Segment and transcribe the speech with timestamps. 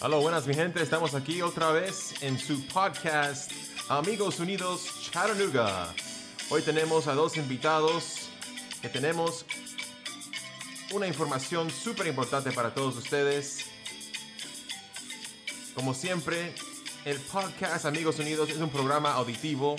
[0.00, 3.50] Hola, buenas mi gente, estamos aquí otra vez en su podcast
[3.88, 5.92] Amigos Unidos Chattanooga.
[6.50, 8.28] Hoy tenemos a dos invitados
[8.80, 9.44] que tenemos
[10.92, 13.64] una información súper importante para todos ustedes.
[15.74, 16.54] Como siempre,
[17.04, 19.74] el podcast Amigos Unidos es un programa auditivo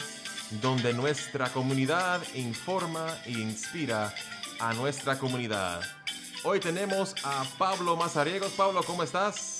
[0.62, 4.14] donde nuestra comunidad informa e inspira
[4.60, 5.80] a nuestra comunidad.
[6.44, 8.52] Hoy tenemos a Pablo Mazariegos.
[8.52, 9.59] Pablo, ¿cómo estás?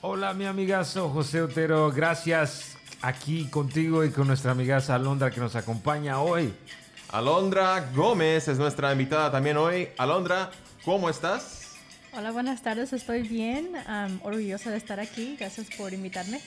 [0.00, 1.90] Hola, mi amigazo José Otero.
[1.90, 6.54] Gracias aquí contigo y con nuestra amigaza Alondra que nos acompaña hoy.
[7.10, 9.88] Alondra Gómez es nuestra invitada también hoy.
[9.98, 10.52] Alondra,
[10.84, 11.74] ¿cómo estás?
[12.12, 12.92] Hola, buenas tardes.
[12.92, 13.70] Estoy bien.
[13.88, 15.36] Um, orgullosa de estar aquí.
[15.36, 16.40] Gracias por invitarme.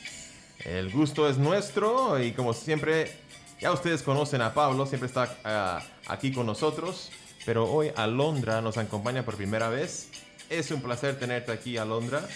[0.64, 3.14] El gusto es nuestro y como siempre,
[3.60, 7.12] ya ustedes conocen a Pablo, siempre está uh, aquí con nosotros,
[7.46, 10.08] pero hoy Alondra nos acompaña por primera vez.
[10.50, 12.28] Es un placer tenerte aquí, Alondra,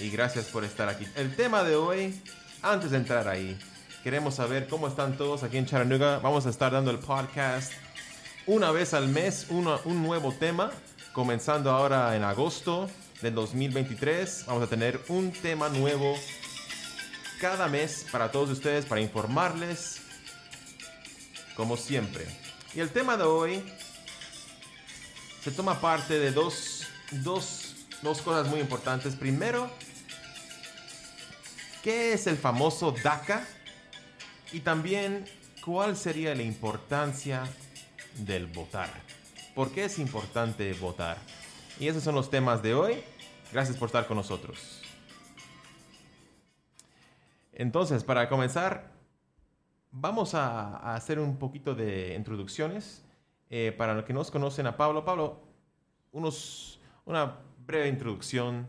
[0.00, 1.06] y gracias por estar aquí.
[1.16, 2.20] El tema de hoy,
[2.62, 3.58] antes de entrar ahí,
[4.02, 6.18] queremos saber cómo están todos aquí en Chattanooga.
[6.18, 7.72] Vamos a estar dando el podcast
[8.46, 10.70] una vez al mes, una, un nuevo tema,
[11.12, 12.90] comenzando ahora en agosto
[13.22, 14.44] del 2023.
[14.46, 16.14] Vamos a tener un tema nuevo
[17.40, 20.00] cada mes para todos ustedes, para informarles,
[21.56, 22.26] como siempre.
[22.74, 23.62] Y el tema de hoy
[25.42, 29.14] se toma parte de dos, dos, dos cosas muy importantes.
[29.14, 29.70] Primero,
[31.84, 33.46] ¿qué es el famoso DACA?
[34.52, 35.26] Y también,
[35.62, 37.44] ¿cuál sería la importancia
[38.16, 38.88] del votar?
[39.54, 41.18] ¿Por qué es importante votar?
[41.78, 43.04] Y esos son los temas de hoy.
[43.52, 44.80] Gracias por estar con nosotros.
[47.52, 48.90] Entonces, para comenzar,
[49.90, 53.04] vamos a, hacer un poquito de introducciones.
[53.50, 55.42] Eh, para los que nos conocen a Pablo, Pablo,
[56.12, 58.68] unos, una breve introducción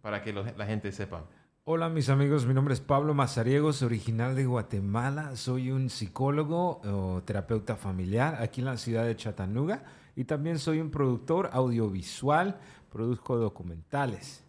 [0.00, 1.26] para que la gente sepa.
[1.68, 5.34] Hola mis amigos, mi nombre es Pablo Mazariegos, original de Guatemala.
[5.34, 9.82] Soy un psicólogo o terapeuta familiar aquí en la ciudad de Chattanooga
[10.14, 14.44] y también soy un productor audiovisual, produzco documentales.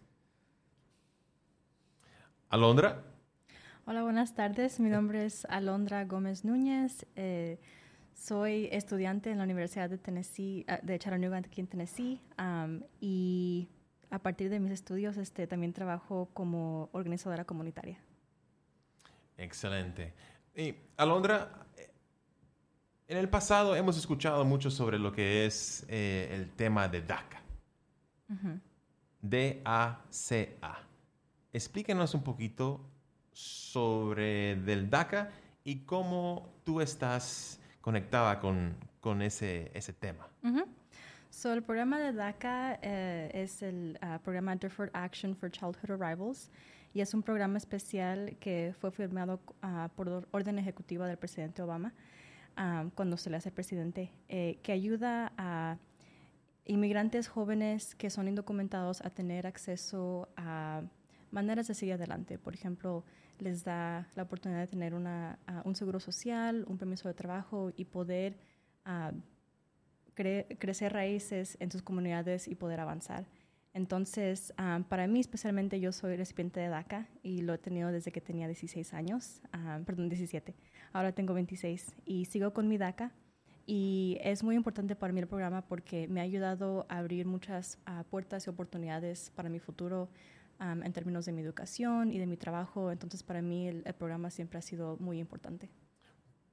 [2.50, 3.02] Alondra.
[3.84, 4.78] Hola, buenas tardes.
[4.78, 7.04] Mi nombre es Alondra Gómez Núñez.
[7.16, 7.58] Eh,
[8.14, 13.68] soy estudiante en la Universidad de Tennessee, de Chattanooga, aquí en Tennessee, um, y
[14.10, 17.98] a partir de mis estudios este, también trabajo como organizadora comunitaria.
[19.36, 20.14] Excelente.
[20.54, 21.66] Y Alondra,
[23.06, 27.40] en el pasado hemos escuchado mucho sobre lo que es eh, el tema de DACA.
[28.28, 28.60] Uh -huh.
[29.22, 30.78] D-A-C-A.
[31.52, 32.80] Explíquenos un poquito
[33.32, 35.30] sobre del DACA
[35.64, 40.28] y cómo tú estás conectada con, con ese, ese tema.
[40.42, 40.66] Uh -huh.
[41.30, 46.50] So, el programa de DACA eh, es el uh, programa Deferred Action for Childhood Arrivals
[46.94, 51.92] y es un programa especial que fue firmado uh, por orden ejecutiva del presidente Obama
[52.56, 55.76] um, cuando se le hace presidente, eh, que ayuda a
[56.64, 60.82] inmigrantes jóvenes que son indocumentados a tener acceso a
[61.30, 62.38] maneras de seguir adelante.
[62.38, 63.04] Por ejemplo,
[63.38, 67.70] les da la oportunidad de tener una, uh, un seguro social, un permiso de trabajo
[67.76, 68.38] y poder
[70.18, 73.24] cre crecer raíces en sus comunidades y poder avanzar.
[73.72, 78.10] Entonces, um, para mí especialmente, yo soy recipiente de DACA y lo he tenido desde
[78.10, 80.56] que tenía 16 años, um, perdón, 17.
[80.92, 83.12] Ahora tengo 26 y sigo con mi DACA.
[83.64, 87.78] Y es muy importante para mí el programa porque me ha ayudado a abrir muchas
[87.86, 90.08] uh, puertas y oportunidades para mi futuro
[90.58, 92.90] um, en términos de mi educación y de mi trabajo.
[92.90, 95.70] Entonces, para mí el, el programa siempre ha sido muy importante.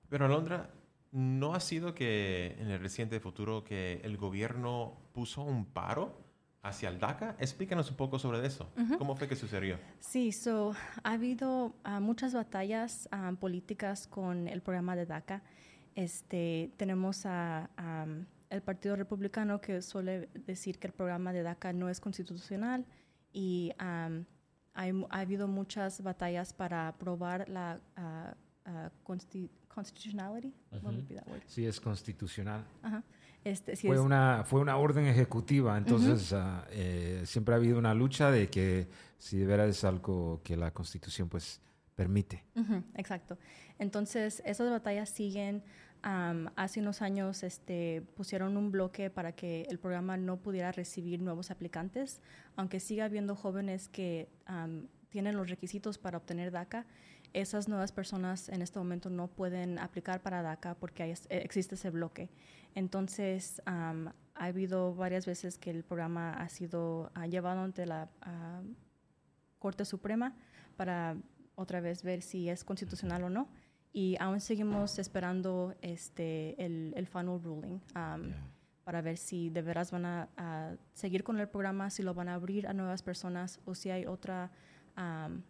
[0.09, 0.69] Pero, Alondra,
[1.15, 6.19] ¿no ha sido que en el reciente futuro que el gobierno puso un paro
[6.61, 7.37] hacia el DACA?
[7.39, 8.69] Explícanos un poco sobre eso.
[8.75, 8.97] Uh -huh.
[8.97, 9.79] ¿Cómo fue que sucedió?
[9.99, 15.41] Sí, so, ha habido uh, muchas batallas um, políticas con el programa de DACA.
[15.95, 21.71] Este, tenemos a, um, el Partido Republicano que suele decir que el programa de DACA
[21.71, 22.85] no es constitucional
[23.31, 24.25] y um,
[24.73, 30.53] hay, ha habido muchas batallas para aprobar la uh, consti constitutionality.
[30.71, 31.41] Uh -huh.
[31.45, 32.63] Sí, es constitucional.
[32.83, 33.03] Uh -huh.
[33.43, 34.01] este, sí fue, es.
[34.01, 36.63] Una, fue una orden ejecutiva, entonces uh -huh.
[36.71, 38.87] eh, siempre ha habido una lucha de que
[39.17, 41.61] si de veras es algo que la constitución pues
[41.95, 42.43] permite.
[42.95, 43.37] Exacto.
[43.79, 45.63] Entonces, esas batallas siguen.
[46.03, 51.19] Um, hace unos años este, pusieron un bloque para que el programa no pudiera recibir
[51.19, 52.21] nuevos aplicantes,
[52.55, 56.85] aunque siga habiendo jóvenes que um, tienen los requisitos para obtener DACA
[57.41, 61.89] esas nuevas personas en este momento no pueden aplicar para DACA porque hay, existe ese
[61.89, 62.29] bloque.
[62.73, 63.93] Entonces, ha
[64.33, 68.09] habido varias veces que el programa ha sido llevado ante la
[69.59, 70.35] Corte Suprema
[70.75, 71.15] para
[71.55, 73.47] otra vez ver si es constitucional o no.
[73.93, 77.79] Y aún seguimos esperando este, el, el final ruling
[78.85, 82.35] para ver si de veras van a, seguir con el programa, si lo van a
[82.35, 84.51] abrir a nuevas personas o si hay otra,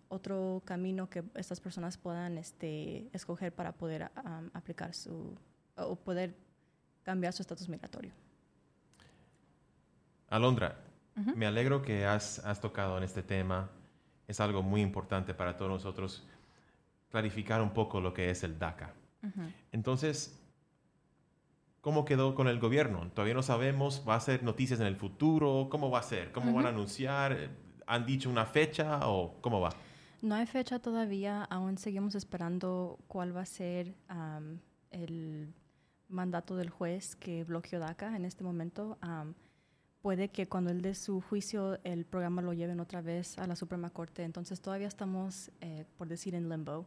[0.07, 4.11] otro camino que estas personas puedan este, escoger para poder
[4.53, 5.37] aplicar su
[5.75, 6.35] o poder
[7.03, 8.13] cambiar su estatus migratorio.
[10.29, 10.77] Alondra,
[11.35, 13.69] me alegro que has, has tocado en este tema.
[14.27, 16.27] Es algo muy importante para todos nosotros
[17.11, 18.93] clarificar un poco lo que es el DACA.
[19.71, 20.39] Entonces,
[21.81, 23.09] ¿cómo quedó con el gobierno?
[23.11, 25.67] Todavía no sabemos, ¿va a ser noticias en el futuro?
[25.69, 26.31] ¿Cómo va a ser?
[26.31, 27.49] ¿Cómo van a anunciar?
[27.87, 29.69] ¿Han dicho una fecha o cómo va?
[30.21, 33.95] No hay fecha todavía, aún seguimos esperando cuál va a ser
[34.89, 35.53] el
[36.07, 38.97] mandato del juez que bloqueó DACA en este momento.
[40.01, 43.55] puede que cuando él dé su juicio el programa lo lleven otra vez a la
[43.55, 44.23] Suprema Corte.
[44.23, 46.85] Entonces todavía estamos, eh, por decir, en limbo,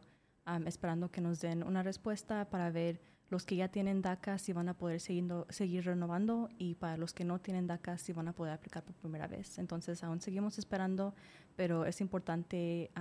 [0.65, 2.99] esperando que nos den una respuesta para ver
[3.29, 7.23] los que ya tienen DACA si van a poder seguir, renovando y para los que
[7.23, 9.57] no tienen DACA si van a poder aplicar por primera vez.
[9.59, 11.13] Entonces aún seguimos esperando,
[11.55, 12.91] pero es importante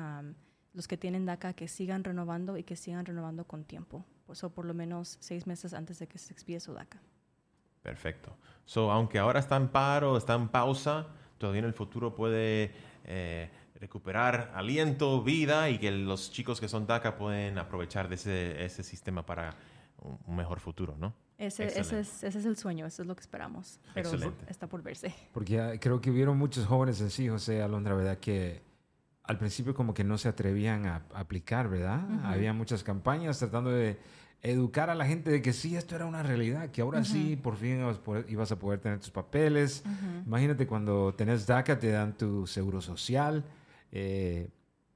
[0.74, 4.66] los que tienen DACA que sigan renovando y que sigan renovando con tiempo o por
[4.66, 7.00] lo menos seis meses antes de que se expíe su DACA.
[7.82, 8.36] Perfecto.
[8.66, 11.06] So, aunque ahora está en paro, está en pausa,
[11.38, 12.72] todavía en el futuro puede
[13.04, 18.82] eh, recuperar aliento, vida y que los chicos que son DACA pueden aprovechar de ese
[18.82, 19.54] sistema para
[20.00, 21.14] un mejor futuro, ¿no?
[21.38, 24.10] Ese, ese, es, ese, es, el sueño, eso es lo que esperamos, pero
[24.48, 25.14] está por verse.
[25.32, 28.18] Porque creo que hubieron muchos jóvenes en sí, José Alondra, ¿verdad?
[28.18, 28.60] Que
[29.22, 32.00] al principio como que no se atrevían a, aplicar, ¿verdad?
[32.24, 34.00] Había muchas campañas tratando de
[34.42, 37.56] educar a la gente de que sí, esto era una realidad, que ahora sí, por
[37.56, 37.86] fin
[38.26, 39.84] ibas a, poder, tener tus papeles.
[40.26, 43.44] Imagínate cuando tenés DACA, te dan tu seguro social,
[43.92, 44.50] eh,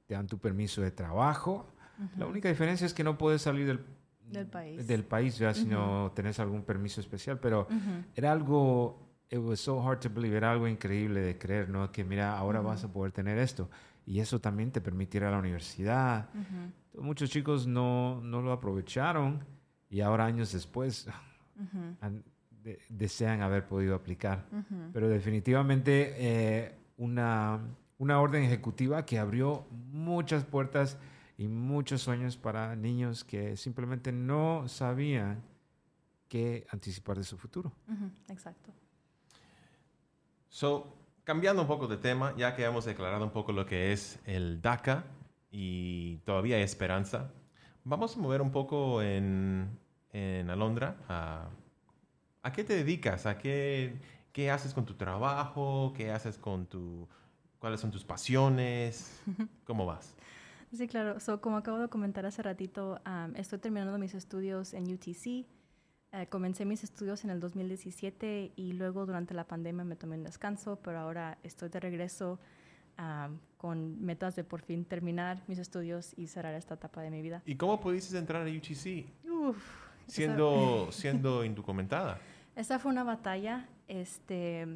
[0.07, 1.69] te dan tu permiso de trabajo.
[2.17, 3.85] La única diferencia es que no puedes salir del,
[4.31, 7.67] del país, del país ya, si no tenés algún permiso especial, pero
[8.15, 8.99] era algo,
[9.29, 11.91] it was so hard to believe, era algo increíble de creer, ¿no?
[11.91, 13.69] Que mira, ahora vas a poder tener esto.
[14.05, 16.29] Y eso también te permitirá la universidad.
[16.93, 19.43] Muchos chicos no, no, lo aprovecharon
[19.89, 21.07] y ahora años después
[22.89, 24.45] desean haber podido aplicar.
[24.91, 27.59] Pero definitivamente eh, una,
[27.97, 30.97] una orden ejecutiva que abrió muchas puertas
[31.37, 35.43] y muchos sueños para niños que simplemente no sabían
[36.29, 37.71] qué anticipar de su futuro.
[38.29, 38.71] Exacto.
[40.49, 44.19] So, cambiando un poco de tema, ya que hemos declarado un poco lo que es
[44.25, 45.05] el DACA,
[45.51, 47.31] y todavía hay esperanza.
[47.83, 49.77] Vamos a mover un poco en,
[50.11, 50.97] en Alondra.
[51.07, 51.47] A,
[52.41, 53.27] ¿A qué te dedicas?
[53.27, 53.95] ¿A qué,
[54.31, 55.93] qué haces con tu trabajo?
[55.95, 57.07] ¿Qué haces con tu...
[57.59, 59.21] ¿Cuáles son tus pasiones?
[59.63, 60.15] ¿Cómo vas?
[60.75, 61.17] Sí, claro.
[61.39, 62.99] como acabo de comentar hace ratito,
[63.35, 65.45] estoy terminando mis estudios en UTC.
[66.15, 70.23] Eh, comencé mis estudios en el 2017 y luego durante la pandemia me tomé un
[70.23, 72.39] descanso, pero ahora estoy de regreso
[73.57, 77.41] con metas de por fin terminar mis estudios y cerrar esta etapa de mi vida.
[77.45, 79.05] ¿Y cómo pudiste entrar a UTC?
[80.07, 82.19] siendo, siendo indocumentada.
[82.55, 84.67] Esa fue una batalla este,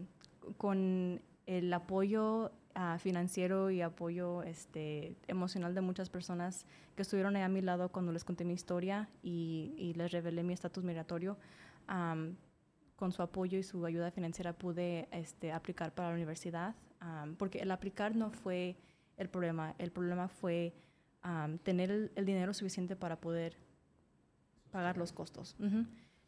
[0.57, 6.65] con el apoyo uh, financiero y apoyo este, emocional de muchas personas
[6.95, 10.43] que estuvieron ahí a mi lado cuando les conté mi historia y, y les revelé
[10.43, 11.37] mi estatus migratorio.
[11.89, 12.35] Um,
[12.97, 16.75] con su apoyo y su ayuda financiera pude este, aplicar para la universidad
[17.37, 18.75] porque el aplicar no fue
[19.17, 20.73] el problema, el problema fue
[21.63, 23.57] tener el, dinero suficiente para poder
[24.71, 25.55] pagar los costos.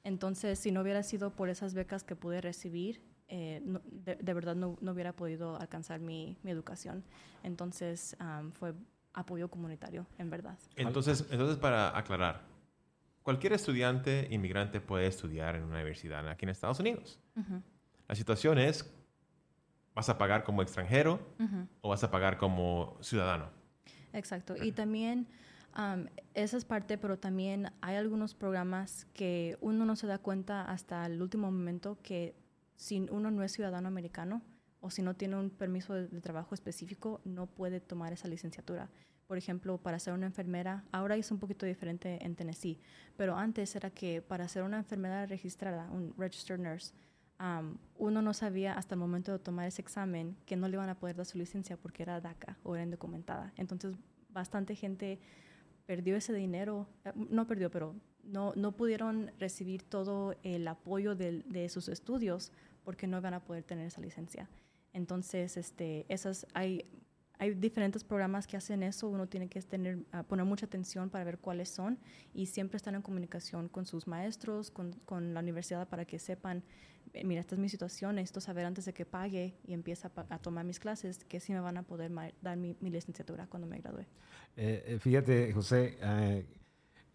[0.04, 4.78] Entonces, si no hubiera sido por esas becas que pude recibir, eh, de, verdad no,
[4.82, 7.04] no, hubiera podido alcanzar mi, mi educación.
[7.44, 8.18] Entonces,
[8.54, 8.74] fue
[9.14, 10.58] apoyo comunitario, en verdad.
[10.76, 12.42] Entonces, entonces, para aclarar,
[13.24, 17.20] cualquier estudiante inmigrante puede estudiar en una universidad aquí en Estados Unidos.
[18.08, 18.92] La situación es
[20.00, 21.20] ¿Vas a pagar como extranjero
[21.82, 23.50] o vas a pagar como ciudadano?
[24.14, 24.56] Exacto.
[24.56, 25.28] Y también,
[26.34, 31.06] esa es parte, pero también hay algunos programas que uno no se da cuenta hasta
[31.06, 32.34] el último momento que
[32.80, 34.42] si uno no es ciudadano americano
[34.80, 38.90] o si no tiene un permiso de, trabajo específico, no puede tomar esa licenciatura.
[39.28, 42.80] Por ejemplo, para ser una enfermera, ahora es un poquito diferente en Tennessee,
[43.18, 46.94] pero antes era que para ser una enfermera registrada, un registered nurse,
[47.98, 50.98] uno no sabía hasta el momento de tomar ese examen que no le iban a
[50.98, 53.52] poder dar su licencia porque era DACA o era indocumentada.
[53.58, 53.94] Entonces,
[54.30, 55.20] bastante gente
[55.86, 57.94] perdió ese dinero, eh, no perdió, pero
[58.24, 62.52] no, no pudieron recibir todo el apoyo de, de sus estudios
[62.84, 64.50] porque no van a poder tener esa licencia.
[64.94, 66.86] Entonces, este, esas, hay,
[67.38, 71.24] hay diferentes programas que hacen eso, uno tiene que tener, uh, poner mucha atención para
[71.24, 72.00] ver cuáles son
[72.34, 76.64] y siempre están en comunicación con sus maestros, con, con la universidad para que sepan,
[77.14, 80.12] eh, mira, esta es mi situación, necesito saber antes de que pague y empiece a,
[80.30, 83.68] a tomar mis clases, que sí me van a poder dar mi, mi licenciatura cuando
[83.68, 84.06] me gradúe.
[84.58, 86.46] Eh, fíjate, José, eh,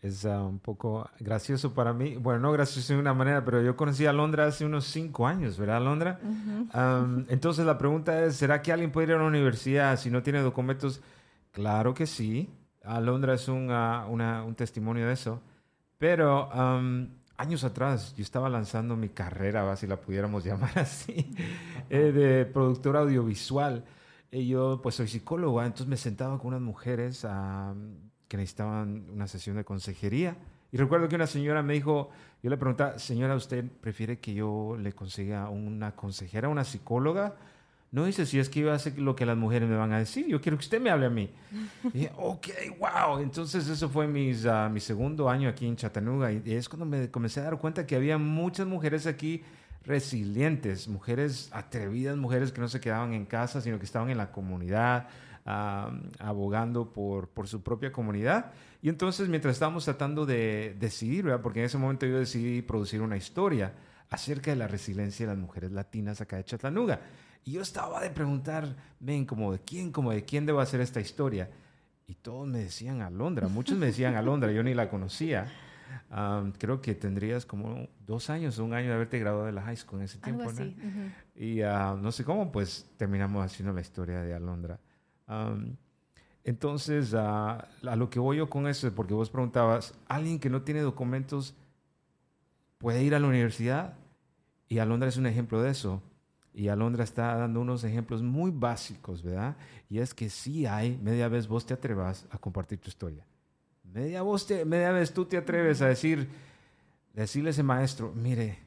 [0.05, 2.17] es uh, un poco gracioso para mí.
[2.17, 5.57] Bueno, no gracioso de una manera, pero yo conocí a Londra hace unos cinco años,
[5.57, 6.21] ¿verdad, Londra?
[6.23, 7.05] Uh -huh.
[7.05, 10.23] um, entonces la pregunta es, ¿será que alguien puede ir a la universidad si no
[10.23, 11.01] tiene documentos?
[11.53, 12.51] Claro que sí.
[12.83, 15.41] Alondra es un, uh, una, un testimonio de eso.
[15.97, 17.09] Pero um,
[17.39, 21.35] años atrás yo estaba lanzando mi carrera, si la pudiéramos llamar así,
[21.89, 23.85] eh, de productor audiovisual.
[24.31, 27.25] Y yo pues soy psicóloga, entonces me sentaba con unas mujeres
[28.35, 30.37] que necesitaban una sesión de consejería.
[30.73, 32.11] Y recuerdo que una señora me dijo,
[32.43, 37.37] yo le preguntaba, señora, ¿usted prefiere que yo le consiga una consejera, una psicóloga?
[37.93, 40.27] No dice, si es que yo hacer lo que las mujeres me van a decir,
[40.27, 41.31] yo quiero que usted me hable a mí.
[41.85, 42.49] y dije, ok,
[42.81, 43.21] wow.
[43.21, 47.09] Entonces eso fue mis, uh, mi segundo año aquí en Chattanooga y es cuando me
[47.09, 49.45] comencé a dar cuenta que había muchas mujeres aquí
[49.85, 54.33] resilientes, mujeres atrevidas, mujeres que no se quedaban en casa, sino que estaban en la
[54.33, 55.07] comunidad,
[55.47, 58.53] uh, abogando por, por, su propia comunidad.
[58.83, 61.41] Y entonces, mientras estábamos tratando de decidir, ¿verdad?
[61.41, 63.73] porque en ese momento yo decidí producir una historia
[64.11, 67.01] acerca de la resiliencia de las mujeres latinas acá de Chattanooga.
[67.45, 71.01] Y yo estaba de preguntar, ven, como de quién, como de quién debo hacer esta
[71.01, 71.51] historia.
[72.07, 75.47] Y todos me decían Alondra, muchos me decían Alondra, yo ni la conocía.
[76.11, 79.77] Um, creo que tendrías como dos años, un año de haberte graduado de la high
[79.77, 80.43] school en ese tiempo.
[80.43, 80.77] Algo así.
[80.77, 80.89] ¿no?
[80.89, 81.13] Uh -huh.
[81.35, 84.79] Y uh, no sé cómo, pues terminamos haciendo la historia de Alondra.
[85.29, 85.77] Um,
[86.45, 90.51] entonces, uh, a lo que voy yo con eso es porque vos preguntabas, ¿alguien que
[90.51, 91.55] no tiene documentos
[92.79, 93.95] puede ir a la universidad?
[94.69, 96.03] Y Alondra es un ejemplo de eso.
[96.53, 99.57] Y Alondra está dando unos ejemplos muy básicos, ¿verdad?
[99.89, 103.27] Y es que sí hay, media vez vos te atrevas a compartir tu historia.
[103.83, 106.29] Media, vos te, media vez tú te atreves a decir,
[107.13, 108.59] decirle a ese maestro, mire,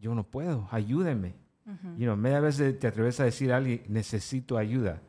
[0.00, 1.34] yo no puedo, ayúdeme.
[1.64, 1.96] Uh -huh.
[1.96, 5.02] you know, media vez te atreves a decir a alguien, necesito ayuda,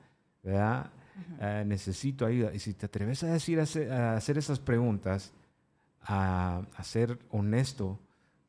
[0.43, 0.91] ¿verdad?
[1.15, 1.65] Uh -huh.
[1.65, 2.53] necesito ayuda.
[2.53, 5.33] Y si te atreves a, decir, a hacer, a hacer esas preguntas,
[6.01, 7.99] a, a ser honesto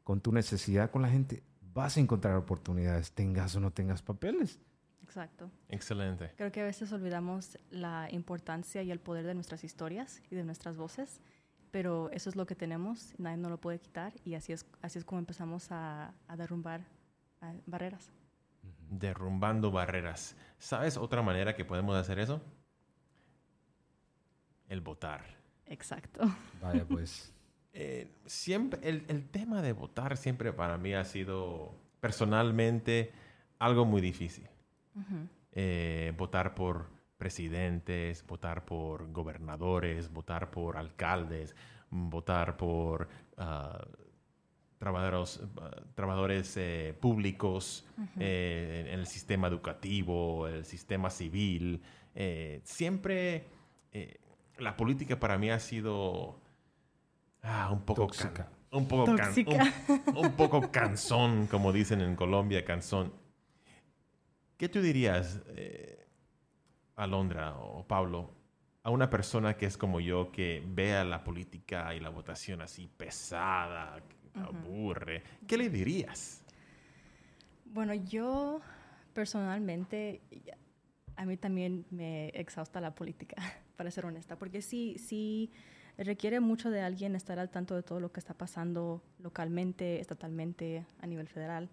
[0.05, 1.43] con tu necesidad con la gente,
[1.75, 4.59] vas a encontrar oportunidades, tengas o no tengas papeles.
[5.03, 5.51] Exacto.
[5.69, 6.33] Excelente.
[6.37, 10.45] Creo que a veces olvidamos la importancia y el poder de nuestras historias y de
[10.45, 11.21] nuestras voces,
[11.73, 14.99] pero eso es lo que tenemos, nadie nos lo puede quitar y así es, así
[14.99, 16.83] es como empezamos a, a derrumbar
[17.41, 18.13] a barreras.
[18.91, 20.37] Derrumbando barreras.
[20.59, 22.43] ¿Sabes otra manera que podemos hacer eso?
[24.69, 25.25] El votar.
[25.67, 26.21] Exacto.
[26.61, 27.33] Vaya pues.
[27.73, 33.13] Eh, siempre, el, el, tema de votar siempre para mí ha sido personalmente
[33.61, 34.49] algo muy difícil.
[34.97, 35.29] Uh -huh.
[35.53, 41.55] eh, votar por presidentes, votar por gobernadores, votar por alcaldes,
[41.91, 44.10] votar por uh,
[44.81, 45.41] trabajadores,
[45.95, 48.07] trabajadores eh, públicos uh -huh.
[48.19, 51.81] eh, en el sistema educativo, el sistema civil.
[52.17, 53.45] Eh, siempre
[54.59, 56.41] la política para mí ha sido
[57.43, 58.49] Ah, un poco Tóxica.
[58.73, 63.13] un poco can, un, un, poco cansón, como dicen en Colombia, cansón.
[64.57, 66.07] ¿Qué tú dirías, eh,
[66.97, 68.35] Alondra o Pablo,
[68.83, 72.87] a una persona que es como yo, que vea la política y la votación así
[72.87, 74.03] pesada.
[74.41, 75.23] Aburre?
[75.47, 76.43] ¿Qué le dirías?
[77.67, 78.61] Bueno, yo
[79.13, 80.21] personalmente,
[81.17, 83.37] a mí también me exhausta la política,
[83.77, 85.51] para ser honesta, porque sí, sí
[85.97, 90.87] requiere mucho de alguien estar al tanto de todo lo que está pasando localmente, estatalmente,
[91.01, 91.69] a nivel federal.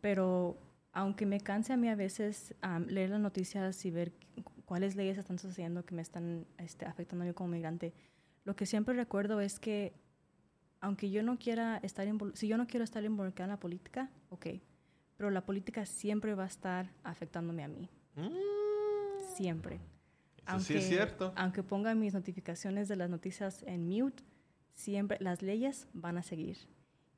[0.00, 0.58] Pero
[0.92, 4.12] aunque me canse a mí a veces um, leer las noticias y ver
[4.64, 7.94] cuáles leyes están sucediendo que me están este, afectando a mí como migrante,
[8.44, 9.92] lo que siempre recuerdo es que
[10.82, 14.46] aunque yo no quiera estar si yo no quiero estar involucrada en la política, ok,
[15.16, 17.88] pero la política siempre va a estar afectándome a mí.
[18.16, 19.34] Mm.
[19.36, 19.76] Siempre.
[19.76, 21.32] Eso aunque, sí es cierto.
[21.36, 24.24] Aunque ponga mis notificaciones de las noticias en mute,
[24.74, 26.58] siempre las leyes van a seguir.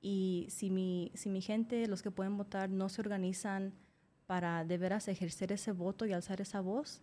[0.02, 3.72] Y si mi, si mi gente, los que pueden votar, no se organizan
[4.26, 7.00] para de veras ejercer ese voto y alzar esa voz,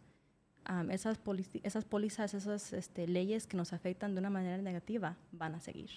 [0.69, 1.19] um, esas,
[1.63, 5.89] esas pólizas, esas este, leyes que nos afectan de una manera negativa van a seguir.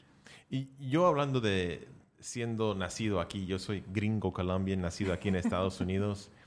[0.51, 1.89] Y yo hablando de
[2.21, 6.31] siendo nacido aquí, yo soy gringo colombian, nacido aquí en Estados Unidos.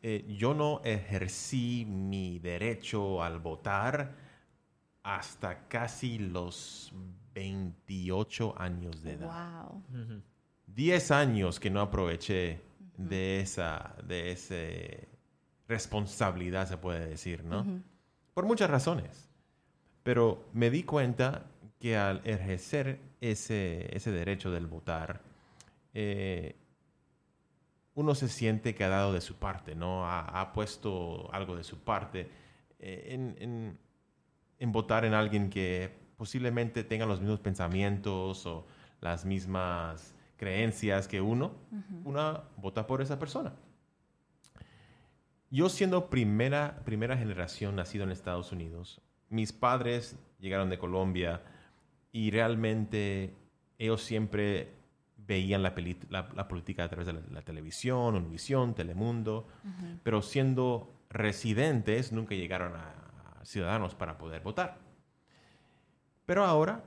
[0.00, 4.14] Eh, yo no ejercí mi derecho al votar
[5.02, 6.92] hasta casi los
[7.34, 9.66] 28 años de edad.
[9.66, 9.82] Wow.
[10.66, 12.60] 10 años que no aproveché
[12.96, 15.08] de esa de ese
[15.68, 17.64] responsabilidad, se puede decir, ¿no?
[18.34, 19.28] Por muchas razones.
[20.02, 21.44] Pero me di cuenta
[21.78, 25.20] que al ejercer ese, ese derecho del votar,
[25.94, 26.56] eh,
[27.94, 30.08] uno se siente que ha dado de su parte, ¿no?
[30.08, 32.30] Ha, puesto algo de su parte
[32.78, 33.76] eh, en,
[34.58, 38.66] en, votar en alguien que posiblemente tenga los mismos pensamientos o
[39.00, 41.52] las mismas creencias que uno,
[42.04, 43.52] una vota por esa persona.
[45.50, 49.00] Yo siendo primera, primera generación nacido en Estados Unidos,
[49.30, 51.42] mis padres llegaron de Colombia
[52.12, 53.34] y realmente
[53.78, 54.74] ellos siempre
[55.16, 55.74] veían la,
[56.10, 59.46] la, política a través de la, televisión, Univisión, Telemundo,
[60.02, 62.98] pero siendo residentes nunca llegaron a
[63.44, 64.78] ciudadanos para poder votar.
[66.26, 66.84] Pero ahora,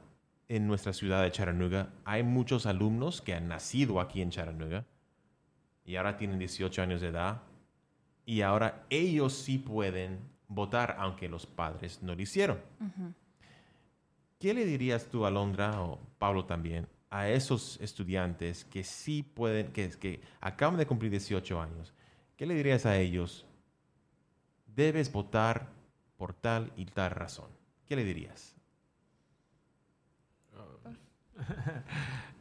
[0.48, 4.86] en nuestra ciudad de Chattanooga, hay muchos alumnos que han nacido aquí en Chattanooga
[5.84, 7.42] y ahora tienen 18 años de edad
[8.32, 12.62] y ahora ellos sí pueden votar aunque los padres no lo hicieron.
[14.40, 19.90] ¿Qué le dirías tú, Alondra, o Pablo también, a esos estudiantes que sí pueden, que,
[19.90, 21.94] que acaban de cumplir 18 años?
[22.38, 23.46] ¿Qué le dirías a ellos?
[24.66, 25.68] Debes votar
[26.16, 27.50] por tal y tal razón.
[27.86, 28.56] ¿Qué le dirías?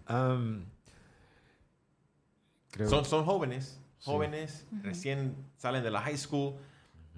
[0.09, 0.65] Um,
[2.89, 6.55] son, son jóvenes, jóvenes, recién salen de la high school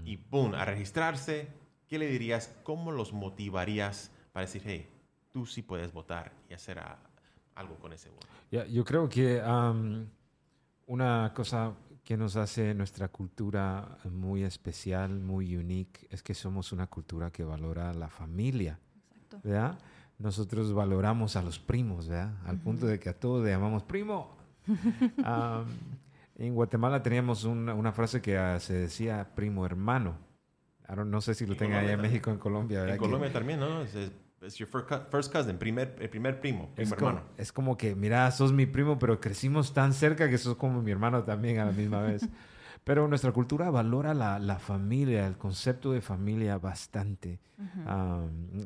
[0.04, 0.54] y ¡boom!
[0.54, 1.48] a registrarse.
[1.88, 2.54] ¿Qué le dirías?
[2.62, 4.88] ¿Cómo los motivarías para decir, hey,
[5.30, 6.80] tú sí puedes votar y hacer
[7.54, 8.26] algo con ese voto?
[8.50, 9.42] yo creo que
[10.86, 11.74] una cosa
[12.04, 17.44] que nos hace nuestra cultura muy especial, muy unique, es que somos una cultura que
[17.44, 18.78] valora la familia.
[19.14, 19.48] Exacto.
[19.48, 19.78] ¿Verdad?
[20.18, 22.34] Nosotros valoramos a los primos, ¿verdad?
[22.44, 24.36] Al punto de que a todos le llamamos primo.
[26.46, 30.18] en Guatemala teníamos una, frase que ah, se decía primo hermano.
[31.06, 32.80] no sé si lo tenga allá en México, en Colombia.
[32.80, 32.96] ¿verdad?
[32.96, 33.82] En Colombia también, ¿no?
[33.82, 37.20] Es your first cousin, primer, el primer primo, primo es hermano.
[37.20, 40.82] Como, es como que, mira, sos mi primo, pero crecimos tan cerca que sos como
[40.82, 42.28] mi hermano también a la misma vez.
[42.82, 47.38] Pero nuestra cultura valora la, la, familia, el concepto de familia bastante.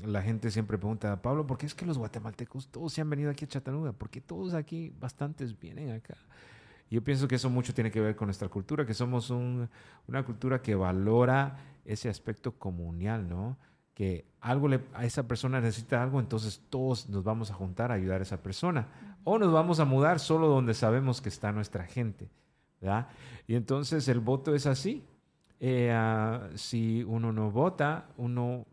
[0.06, 3.30] la gente siempre pregunta, Pablo, ¿por qué es que los guatemaltecos todos se han venido
[3.30, 3.92] aquí a Chattanooga?
[3.92, 6.16] ¿Por qué todos aquí, bastantes, vienen acá?
[6.90, 10.62] Yo pienso que eso mucho tiene que ver con nuestra cultura, que somos una cultura
[10.62, 13.56] que valora ese aspecto comunal, ¿no?
[13.96, 17.94] que algo le, a esa persona necesita algo, entonces todos nos vamos a juntar a
[17.94, 18.86] ayudar a esa persona.
[19.24, 22.28] O nos vamos a mudar solo donde sabemos que está nuestra gente.
[22.78, 23.08] ¿verdad?
[23.46, 25.02] Y entonces el voto es así.
[25.60, 28.66] Eh, ah, si uno no vota, uno,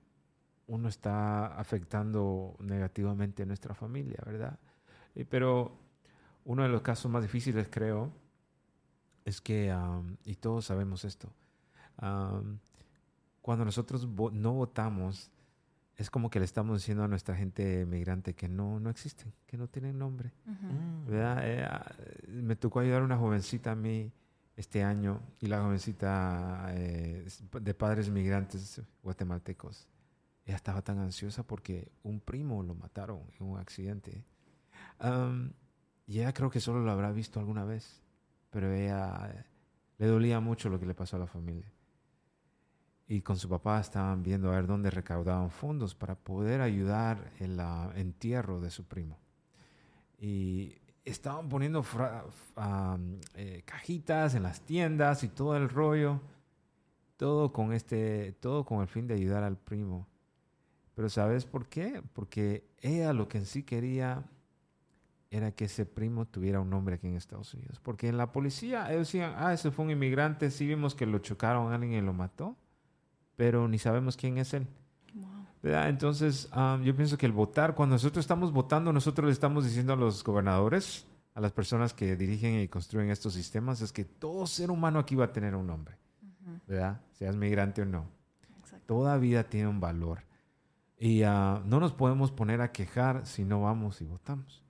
[0.67, 4.60] uno está afectando negativamente a nuestra familia, ¿verdad?
[5.30, 5.78] pero
[6.45, 8.12] uno de los casos más difíciles, creo,
[9.25, 9.75] es que,
[10.25, 11.29] y todos sabemos esto,
[13.41, 15.32] cuando nosotros no votamos,
[15.95, 19.58] es como que le estamos diciendo a nuestra gente migrante que no, no existen, que
[19.58, 20.32] no tienen nombre.
[20.45, 21.13] Mm.
[21.13, 21.95] Eh, ah,
[22.27, 24.12] me tocó ayudar a una jovencita a mí
[24.56, 27.27] este año y la jovencita eh,
[27.62, 29.88] de padres migrantes guatemaltecos.
[30.45, 34.23] Ella estaba tan ansiosa porque un primo lo mataron en un accidente.
[36.05, 38.01] Y ella creo que solo lo habrá visto alguna vez,
[38.49, 39.45] pero ella eh,
[39.97, 41.73] le dolía mucho lo que le pasó a la familia
[43.07, 47.59] y con su papá estaban viendo a ver dónde recaudaban fondos para poder ayudar en
[47.59, 49.19] el entierro de su primo.
[50.19, 51.83] Y estaban poniendo
[53.35, 56.21] eh, cajitas en las tiendas y todo el rollo,
[57.17, 60.07] todo con este, todo con el fin de ayudar al primo.
[60.95, 62.01] Pero ¿sabes por qué?
[62.13, 64.23] Porque ella lo que en sí quería
[65.35, 67.79] era que ese primo tuviera un nombre aquí en Estados Unidos.
[67.81, 71.19] Porque en la policía ellos decían, ah, ese fue un inmigrante, sí vimos que lo
[71.19, 72.57] chocaron a alguien y lo mató
[73.35, 74.67] pero ni sabemos quién es él.
[75.63, 76.49] Entonces,
[76.83, 80.23] yo pienso que el votar, cuando nosotros estamos votando, nosotros le estamos diciendo a los
[80.23, 84.99] gobernadores, a las personas que dirigen y construyen estos sistemas, es que todo ser humano
[84.99, 85.97] aquí va a tener un nombre,
[86.67, 87.01] ¿verdad?
[87.13, 88.05] Seas migrante o no.
[88.85, 90.23] Toda vida tiene un valor.
[90.97, 94.62] Y ah, no nos podemos poner a quejar si no vamos y votamos.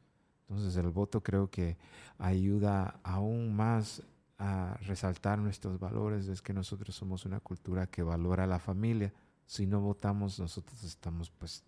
[0.53, 1.77] Entonces, el voto creo que
[2.19, 4.03] ayuda aún más
[4.37, 9.11] a resaltar nuestros valores es que nosotros somos una cultura que valora a la familia.
[9.47, 11.63] Si no votamos, nosotros estamos pues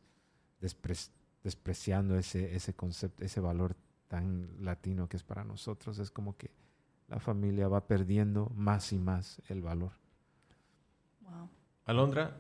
[1.43, 3.76] despreciando ese, ese concepto, ese valor
[4.08, 5.98] tan latino que es para nosotros.
[5.98, 6.52] Es como que
[7.08, 9.93] la familia va perdiendo más y más el valor.
[11.86, 12.38] Alondra,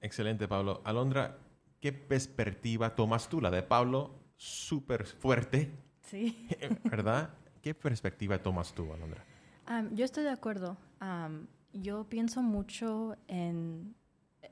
[0.00, 0.80] excelente Pablo.
[0.84, 1.38] Alondra,
[1.80, 3.40] ¿qué perspectiva tomas tú?
[3.40, 5.70] La de Pablo, súper fuerte,
[6.02, 6.48] Sí.
[6.84, 7.34] ¿verdad?
[7.60, 9.22] ¿Qué perspectiva tomas tú, Alondra?
[9.66, 10.78] Am, yo estoy de acuerdo.
[11.00, 13.94] Am, yo pienso mucho en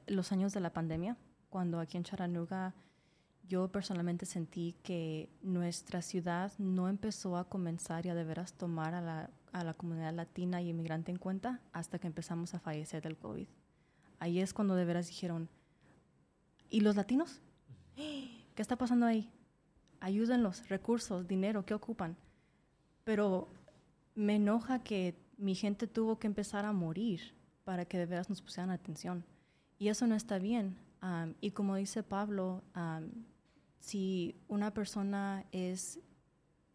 [0.06, 1.16] los años de la pandemia,
[1.48, 2.74] cuando aquí en Chattanooga
[3.48, 8.92] yo personalmente sentí que nuestra ciudad no empezó a comenzar y a de veras tomar
[8.94, 13.02] a la, a la comunidad latina y inmigrante en cuenta hasta que empezamos a fallecer
[13.02, 13.46] del COVID.
[14.18, 15.48] Ahí es cuando de veras dijeron,
[16.68, 17.40] ¿y los latinos?
[17.96, 19.30] ¿Qué está pasando ahí?
[20.00, 22.16] Ayúdenlos, recursos, dinero, ¿qué ocupan?
[23.04, 23.48] Pero
[24.14, 28.42] me enoja que mi gente tuvo que empezar a morir para que de veras nos
[28.42, 29.24] pusieran atención.
[29.78, 30.78] Y eso no está bien.
[31.00, 33.10] Am, y como dice Pablo, am,
[33.78, 36.00] si una persona es,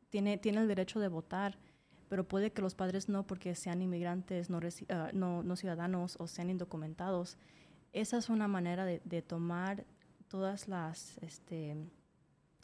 [0.10, 1.58] tiene, tiene el derecho de votar,
[2.10, 6.28] pero puede que los padres no porque sean inmigrantes, no, ah, no, no ciudadanos o
[6.28, 7.38] sean indocumentados,
[7.94, 9.86] esa es una manera de, de tomar
[10.28, 11.76] todas las, este,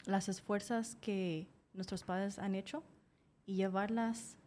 [0.06, 2.84] las esfuerzas que nuestros padres han hecho
[3.46, 4.38] y llevarlas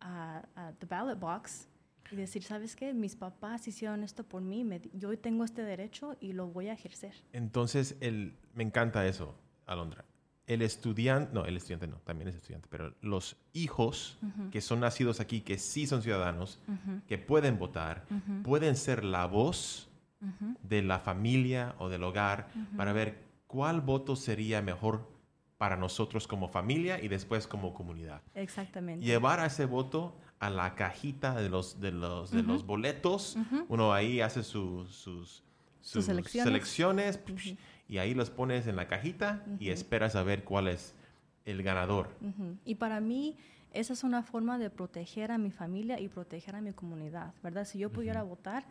[0.00, 1.68] a, a the ballot box
[2.10, 2.94] y decir, ¿sabes qué?
[2.94, 6.72] Mis papás hicieron esto por mí, me yo tengo este derecho y lo voy a
[6.72, 7.14] ejercer.
[7.32, 9.34] Entonces, el, me encanta eso,
[9.66, 10.04] Alondra.
[10.46, 14.18] El estudiante, no, el estudiante no, también es estudiante, pero los hijos
[14.52, 16.60] que son nacidos aquí, que sí son ciudadanos,
[17.08, 18.04] que pueden votar,
[18.42, 19.88] pueden ser la voz
[20.62, 23.23] de la familia o del hogar para ver
[23.54, 25.08] cuál voto sería mejor
[25.58, 28.20] para nosotros como familia y después como comunidad.
[28.34, 29.06] Exactamente.
[29.06, 33.38] Llevar a ese voto a la cajita de los, de los, de los boletos.
[33.68, 35.44] Uno ahí hace su- sus,
[35.80, 36.48] Sus selecciones.
[36.48, 37.20] selecciones,
[37.88, 40.92] y ahí los pones en la cajita y esperas a ver cuál es
[41.44, 42.08] el ganador.
[42.64, 43.36] Y para mí,
[43.72, 47.64] esa es una forma de proteger a mi familia y proteger a mi comunidad, ¿verdad?
[47.66, 48.64] Si yo pudiera votar,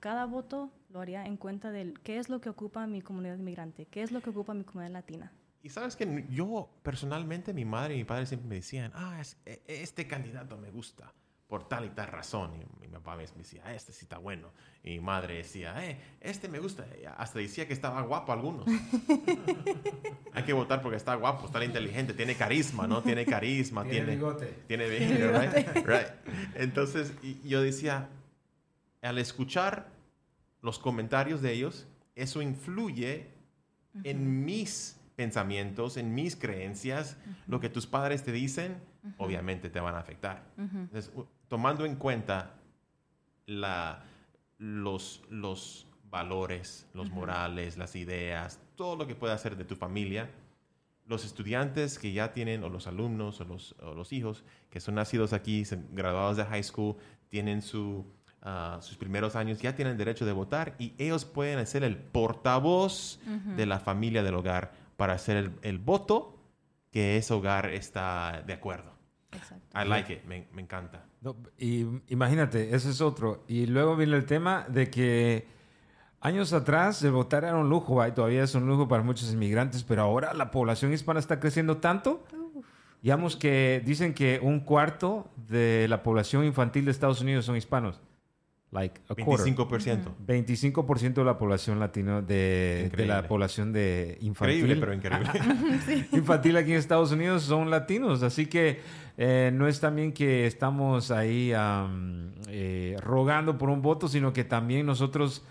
[0.00, 3.86] cada voto lo haría en cuenta de qué es lo que ocupa mi comunidad inmigrante,
[3.86, 5.32] qué es lo que ocupa mi comunidad latina.
[5.62, 9.36] Y sabes que yo personalmente, mi madre y mi padre siempre me decían, ah, es-
[9.44, 11.12] e- este candidato me gusta
[11.48, 12.52] por tal y tal razón.
[12.60, 14.48] Y mi papá me decía, "Ah, este sí está bueno.
[14.84, 16.86] Y mi madre decía, eh, este me gusta.
[17.00, 18.66] Y hasta decía que estaba guapo algunos.
[20.32, 23.02] Hay que votar porque está guapo, está inteligente, tiene carisma, ¿no?
[23.02, 24.12] Tiene carisma, Tiene tiene...
[24.16, 24.46] bigote.
[24.66, 25.86] Tiene bigote, right?
[25.86, 26.08] Right.
[26.54, 28.08] Entonces, y- yo decía,
[29.08, 29.90] al escuchar
[30.60, 33.28] los comentarios de ellos, eso influye
[34.04, 37.16] en mis pensamientos, en mis creencias.
[37.46, 38.80] Lo que tus padres te dicen,
[39.16, 40.44] obviamente te van a afectar.
[40.56, 41.10] Entonces,
[41.48, 42.54] tomando en cuenta
[43.46, 44.04] la,
[44.58, 50.30] los, los valores, los morales, las ideas, todo lo que puede hacer de tu familia,
[51.06, 54.96] los estudiantes que ya tienen, o los alumnos, o los, o los hijos que son
[54.96, 56.96] nacidos aquí, graduados de high school,
[57.28, 58.04] tienen su,
[58.42, 63.20] ah, sus primeros años, ya tienen derecho de votar y ellos pueden ser el portavoz
[63.56, 66.38] de la familia del hogar para hacer el, el voto
[66.90, 68.92] que ese hogar está de acuerdo.
[69.32, 69.78] Exacto.
[69.78, 71.04] I like it, me, me encanta.
[71.20, 73.44] No, y imagínate, ese es otro.
[73.48, 75.46] Y luego viene el tema de que
[76.20, 79.84] años atrás el votar era un lujo, y todavía es un lujo para muchos inmigrantes,
[79.84, 82.24] pero ahora la población hispana está creciendo tanto.
[83.02, 88.00] Digamos que dicen que un cuarto de la población infantil de Estados Unidos son hispanos.
[88.70, 89.46] Like a quarter.
[89.46, 90.14] 25%.
[90.26, 94.70] 25% de la población latina, de, de la población de infantil.
[94.70, 96.08] Increíble, pero increíble.
[96.12, 98.80] infantil aquí en Estados Unidos son latinos, así que
[99.16, 104.44] eh, no es también que estamos ahí am, eh, rogando por un voto, sino que
[104.44, 105.42] también nosotros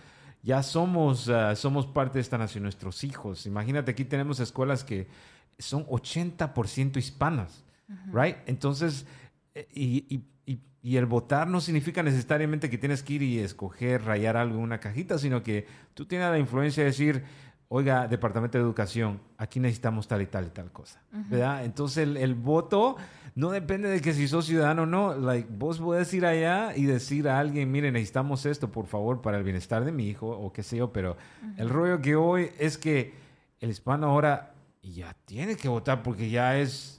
[0.44, 3.48] ya somos, ah, somos parte de esta nación, nuestros hijos.
[3.48, 5.08] Imagínate, aquí tenemos escuelas que
[5.58, 7.66] son 80% hispanas,
[8.14, 8.38] right?
[8.46, 9.08] Entonces,
[9.56, 10.24] eh, y, y-
[10.92, 14.62] y- el votar no significa necesariamente que tienes que ir y escoger, rayar algo en
[14.64, 17.24] una cajita, sino que tú tienes la influencia de decir,
[17.70, 21.66] oiga, Departamento de Educación, aquí necesitamos tal y tal y tal cosa, ¿verdad?
[21.66, 22.96] Entonces el, el voto
[23.36, 26.86] no depende de que si sos ciudadano o no, like, vos podés ir allá y
[26.86, 30.54] decir a alguien, mire, necesitamos esto, por favor, para el bienestar de mi hijo o
[30.54, 31.18] qué sé yo, pero
[31.58, 33.14] el rollo que hoy es que
[33.60, 36.97] el hispano ahora ya tiene que votar porque ya es,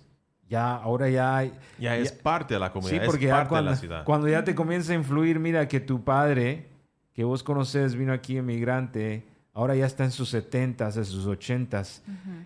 [0.48, 1.52] ya, ahora ya hay...
[1.78, 4.04] Ya es parte de la Sí, comunidad, porque es ya parte cuando, de la ciudad.
[4.04, 6.66] cuando ya te comienza a influir, mira que tu padre,
[7.12, 12.00] que vos conoces, vino aquí emigrante, ahora ya está en sus 70s, en sus 80s,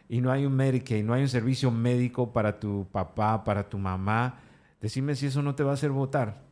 [0.08, 3.78] y no hay un Medicaid, no hay un servicio médico para tu papá, para tu
[3.78, 4.40] mamá.
[4.80, 6.42] Decime si eso no te va a hacer votar,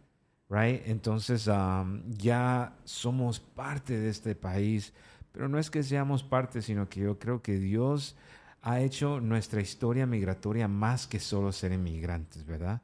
[0.49, 0.83] right?
[0.87, 4.93] Entonces, um, ya somos parte de este país,
[5.33, 8.17] pero no es que seamos parte, sino que yo creo que Dios
[8.63, 12.83] ha hecho nuestra historia migratoria más que solo ser inmigrantes, ¿verdad?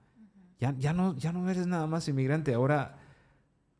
[0.58, 2.98] Ya, ya, no, ya no eres nada más inmigrante, ahora,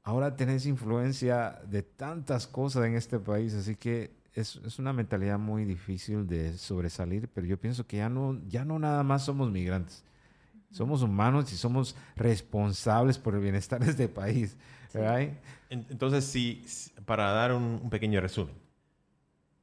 [0.02, 5.38] ahora tenés influencia de tantas cosas en este país, así que es, es una mentalidad
[5.38, 9.50] muy difícil de sobresalir, pero yo pienso que ya no, ya no nada más somos
[9.50, 10.04] migrantes.
[10.70, 14.56] Somos humanos y somos responsables por el bienestar de este país.
[14.92, 15.20] ¿verdad?
[15.70, 18.54] En- Entonces, si, si- para dar un, un pequeño resumen,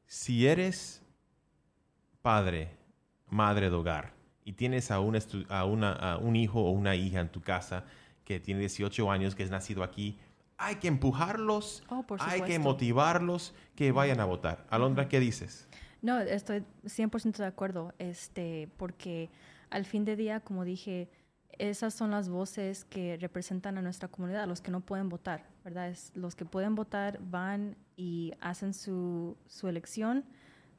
[0.07, 1.02] si eres
[2.27, 2.69] padre,
[3.29, 4.13] madre de hogar
[4.45, 7.41] y tienes a, un, estu- a, una, a un hijo o una hija en tu
[7.41, 7.83] casa
[8.25, 10.17] que tiene 18 años, que es nacido aquí,
[10.57, 14.65] hay que empujarlos, Oh, hay que motivarlos que vayan a votar.
[14.69, 15.67] Alondra, ¿qué dices?
[16.01, 19.29] No, estoy 100% de acuerdo, este, porque
[19.69, 21.09] al fin de día, como dije,
[21.57, 25.89] esas son las voces que representan a nuestra comunidad, los que no pueden votar, ¿verdad?
[25.89, 30.23] Es, los que pueden votar van y hacen su, su elección,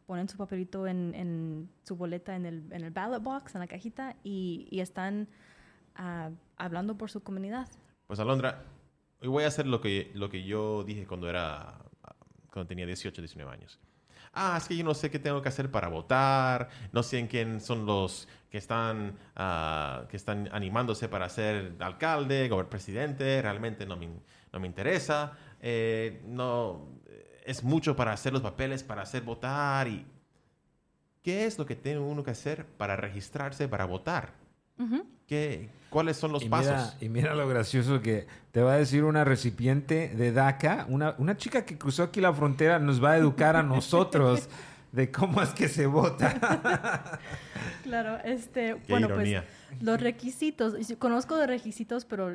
[0.07, 3.67] ponen su papelito en, en su boleta en el, en el ballot box, en la
[3.67, 5.29] cajita, y, y están
[5.97, 7.69] ah, hablando por su comunidad.
[8.07, 8.65] Pues Alondra,
[9.21, 11.79] hoy voy a hacer lo que, lo que yo dije cuando era
[12.53, 13.81] cuando tenía 18, 19 años.
[14.33, 17.27] Ah, es que yo no sé qué tengo que hacer para votar, no sé en
[17.29, 23.87] quién son los que están, ah, que están animándose para ser alcalde, gober- presidente, realmente
[23.87, 24.09] no me,
[24.53, 26.89] no me interesa, eh, no,
[27.45, 30.05] es mucho para hacer los papeles, para hacer votar y...
[31.23, 34.33] ¿Qué es lo que tiene uno que hacer para registrarse para votar?
[34.79, 35.07] Ujú.
[35.27, 36.67] ¿Qué, ¿Cuáles son los y pasos?
[36.73, 41.15] Mira, y mira lo gracioso que te va a decir una recipiente de DACA, una,
[41.17, 44.51] una chica que cruzó aquí la frontera nos va a educar a nosotros
[44.93, 47.19] de cómo es que se vota.
[47.85, 49.45] Claro, este, Qué bueno, ironía.
[49.69, 52.35] pues los requisitos, conozco de requisitos, pero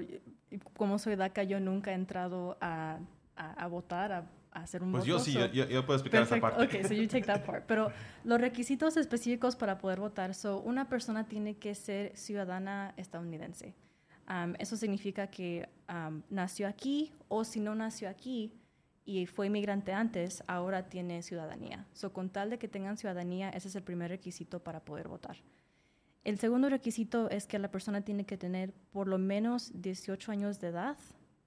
[0.78, 2.98] como soy DACA, yo nunca he entrado a,
[3.36, 5.18] a- a votar, a hacer un Pues voto.
[5.18, 6.58] yo sí, so- yo, yo- puedo explicar esa Perfecto.
[6.58, 6.78] parte.
[6.80, 7.66] Ok, so you take that part.
[7.66, 7.92] Pero
[8.24, 13.76] los requisitos específicos para poder votar, so una persona tiene que ser ciudadana estadounidense.
[14.30, 18.54] Um, eso significa que um, nació aquí o si no nació aquí
[19.06, 21.88] y fue inmigrante antes, ahora tiene ciudadanía.
[21.94, 25.38] So con tal de que tengan ciudadanía, ese es el primer requisito para poder votar.
[26.24, 30.60] El segundo requisito es que la persona tiene que tener por lo menos 18 años
[30.60, 30.98] de edad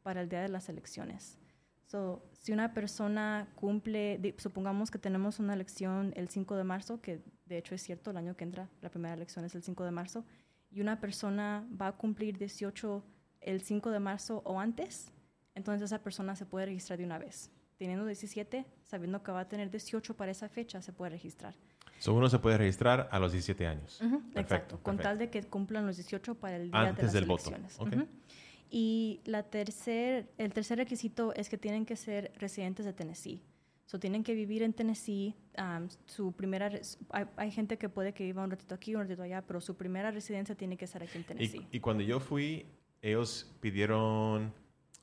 [0.03, 1.39] para el día de las elecciones.
[1.93, 7.03] So, si una persona cumple, di- supongamos que tenemos una elección el 5 de marzo,
[7.03, 9.85] que de hecho es cierto, el año que entra, la primera elección es el 5
[9.85, 10.25] de marzo,
[10.71, 13.05] y una persona va a cumplir 18
[13.43, 15.13] el 5 de marzo o antes,
[15.55, 17.51] entonces esa persona se puede registrar de una vez.
[17.77, 21.55] Teniendo 17, sabiendo que va a tener 18 para esa fecha, se puede registrar.
[21.99, 24.01] So, uno se puede registrar a los 17 años.
[24.01, 25.03] Ujú, Perfecto, Exacto, con perfecto.
[25.11, 27.79] tal de que cumplan los 18 para el día Antes de las del voto, elecciones.
[27.79, 27.93] ok.
[27.93, 28.09] Ujú.
[28.75, 33.43] Y la tercer, el tercer requisito es que tienen que ser residentes de Tennessee.
[33.85, 35.35] So, tienen que vivir en Tennessee.
[35.59, 36.71] um, su primera,
[37.11, 39.77] hay, hay gente que puede que viva un ratito aquí, un ratito allá, pero su
[39.77, 41.67] primera residencia tiene que ser aquí en Tennessee.
[41.71, 42.65] Y, y cuando yo fui,
[43.03, 44.55] ellos pidieron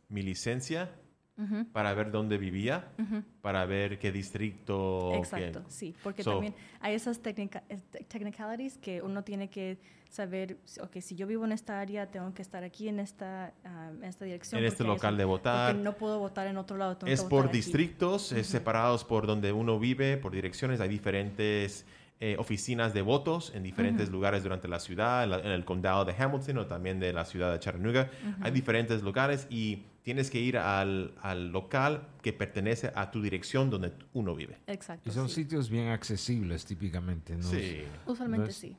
[0.08, 0.90] mi licencia
[1.40, 3.24] Ujú, para ver dónde vivía, ujú.
[3.42, 5.14] para ver qué distrito.
[5.16, 9.50] Exacto, qué- sí, porque So- también hay esas técnica- es- te- technicalities que uno tiene
[9.50, 9.78] que
[10.10, 13.92] saber, ok, si yo vivo en esta área, tengo que estar aquí en esta, ah,
[13.96, 14.60] en esta dirección.
[14.60, 15.76] en este local eso- de porque votar.
[15.76, 16.98] no puedo votar en otro lado.
[16.98, 20.82] tengo Es que por distritos, es separados por donde uno vive, por direcciones.
[20.82, 21.86] Hay diferentes
[22.22, 26.04] eh, oficinas de votos en diferentes lugares durante la ciudad, en, la- en el condado
[26.04, 28.10] de Hamilton o también de la ciudad de Chattanooga.
[28.42, 33.70] Hay diferentes lugares y tienes que ir al, al local que pertenece a tu dirección
[33.70, 34.58] donde uno vive.
[34.66, 35.08] Exacto.
[35.08, 35.36] Y son sí.
[35.44, 37.36] sitios bien accesibles típicamente.
[37.36, 37.44] ¿no?
[37.44, 37.84] Sí.
[38.08, 38.76] Usualmente No sí.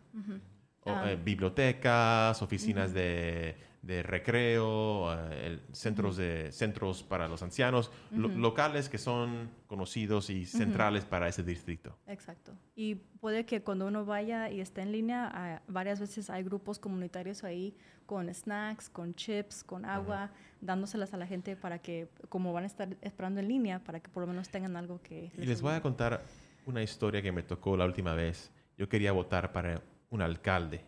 [0.82, 1.12] O, Ah.
[1.12, 8.28] eh, bibliotecas, oficinas de, de recreo, eh, el- centros, de, centros para los ancianos, lo-
[8.28, 11.96] locales que son conocidos y centrales para ese distrito.
[12.06, 12.52] Exacto.
[12.76, 16.78] Y puede que cuando uno vaya y esté en línea, ah, varias veces hay grupos
[16.78, 22.52] comunitarios ahí con snacks, con chips, con agua, dándoselas a la gente para que, como
[22.52, 25.30] van a estar esperando en línea, para que por lo menos tengan algo que...
[25.38, 26.22] Y les voy a contar
[26.66, 28.50] una historia que me tocó la última vez.
[28.76, 30.82] Yo quería votar para un alcalde.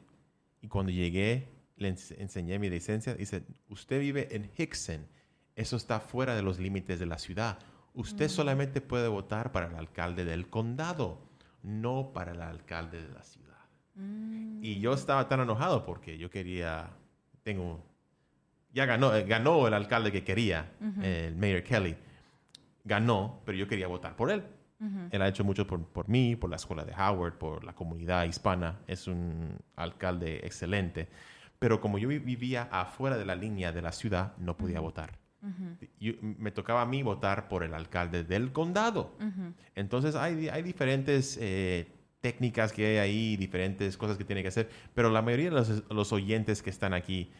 [0.61, 1.49] Y cuando llegué,
[1.83, 3.15] le ens- enseñé mi licencia.
[3.15, 5.07] Dice, usted vive en Hickson.
[5.57, 7.59] Eso está fuera de los límites de la ciudad.
[7.95, 11.21] Usted solamente puede votar para el alcalde del condado,
[11.63, 13.59] no para el alcalde de la ciudad.
[13.95, 16.89] Mm, Y yo estaba tan enojado porque yo quería,
[17.43, 17.85] tengo,
[18.73, 21.97] ya ganó, eh, ganó el alcalde que quería, el Mayor Kelly.
[22.85, 24.43] Ganó, pero yo quería votar por él.
[25.13, 28.25] Él ha hecho mucho por, por mí, por la escuela de Howard, por la comunidad
[28.25, 28.81] hispana.
[28.89, 31.09] Es un alcalde excelente.
[31.63, 35.19] Pero como yo vi- vivía afuera de la línea de la ciudad, no podía votar.
[35.99, 39.17] Yo- me tocaba a mí votar por el alcalde del condado.
[39.75, 41.89] Entonces hay, hay diferentes eh,
[42.21, 44.69] técnicas que hay ahí, diferentes cosas que tiene que hacer.
[44.95, 47.31] Pero la mayoría de los, los oyentes que están aquí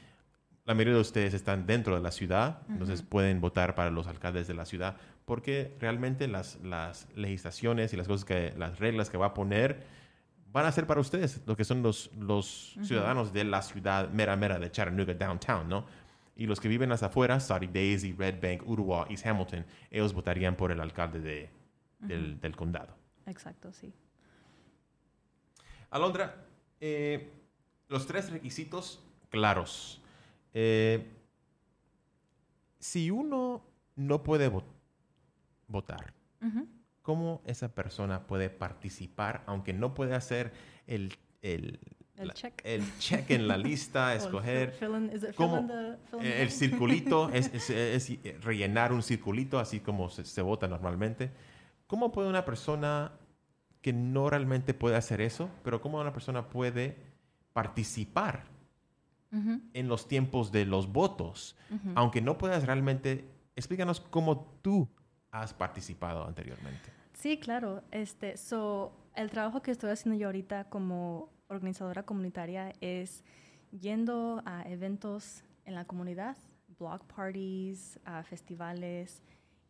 [0.65, 4.47] la mayoría de ustedes están dentro de la ciudad, entonces pueden votar para los alcaldes
[4.47, 9.17] de la ciudad, porque realmente las, las legislaciones y las cosas que, las reglas que
[9.19, 9.83] va a poner
[10.53, 14.37] van a ser para ustedes, lo que son los, los ciudadanos de la ciudad mera
[14.37, 15.87] mera de Chattanooga, downtown, ¿no?
[16.37, 20.57] Y los que viven las afueras, Saudi Daisy, Red Bank, Uruguay, East Hamilton, ellos votarían
[20.57, 21.51] por el alcalde de,
[22.01, 22.95] del, del condado.
[23.27, 23.93] Exacto, sí.
[25.91, 26.47] Alondra,
[26.81, 27.31] eh,
[27.89, 30.01] los tres requisitos claros.
[30.55, 31.07] Eh,
[32.79, 33.63] si uno
[33.97, 34.65] no puede vo-
[35.69, 36.13] votar,
[36.43, 36.67] Ujú.
[37.03, 40.53] ¿Cómo esa persona puede participar, aunque no puede hacer
[40.87, 41.13] el,
[41.43, 41.79] el,
[42.17, 42.61] El la- check.
[42.65, 46.51] el check en la lista, escoger fill in- is it fill cómo the- eh, el
[46.51, 51.31] circulito, es, es- es rellenar un circulito, así como se, se vota normalmente?
[51.87, 53.13] ¿Cómo puede una persona
[53.83, 56.97] que no realmente puede hacer eso, pero cómo una persona puede
[57.53, 58.45] participar
[59.33, 61.91] Ujú, en los tiempos de los votos, ujú.
[61.95, 63.25] aunque no puedas realmente,
[63.57, 64.89] explícanos cómo tú
[65.33, 66.91] has participado anteriormente.
[67.15, 67.83] Sí, claro.
[67.91, 73.25] Este, so, el trabajo que estoy haciendo yo ahorita como organizadora comunitaria es
[73.71, 76.37] yendo a eventos en la comunidad,
[76.79, 79.23] block parties, a festivales,